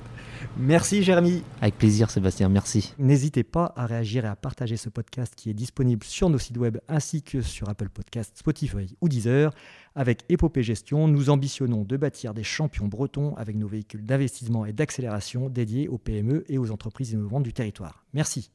Merci 0.59 1.03
Jérémy. 1.03 1.42
Avec 1.61 1.77
plaisir 1.77 2.11
Sébastien, 2.11 2.49
merci. 2.49 2.95
N'hésitez 2.99 3.45
pas 3.45 3.75
à 3.77 3.85
réagir 3.85 4.25
et 4.25 4.29
à 4.29 4.37
partager 4.37 4.79
ce 4.79 4.88
podcast 4.88 5.35
qui 5.37 5.51
est 5.51 5.55
disponible 5.55 6.03
sur 6.05 6.31
nos 6.31 6.38
sites 6.38 6.57
web 6.57 6.79
ainsi 6.88 7.23
que 7.23 7.42
sur 7.42 7.69
Apple 7.69 7.90
Podcasts, 7.90 8.38
Spotify 8.38 8.97
ou 9.03 9.09
Deezer. 9.11 9.53
Avec 9.95 10.25
Épopée 10.31 10.62
Gestion, 10.62 11.09
nous 11.09 11.29
ambitionnons 11.29 11.85
de 11.85 11.97
bâtir 11.99 12.33
des 12.33 12.42
champions 12.42 12.88
bretons 12.88 13.35
avec 13.37 13.57
nos 13.57 13.69
véhicules 13.69 14.05
d'investissement 14.05 14.64
et 14.64 14.73
d'accélération 14.73 15.51
dédiés 15.51 15.88
aux 15.88 15.99
PME 15.99 16.45
et 16.49 16.57
aux 16.57 16.71
entreprises 16.71 17.12
innovantes 17.12 17.42
du 17.42 17.53
territoire. 17.53 18.05
Merci. 18.14 18.51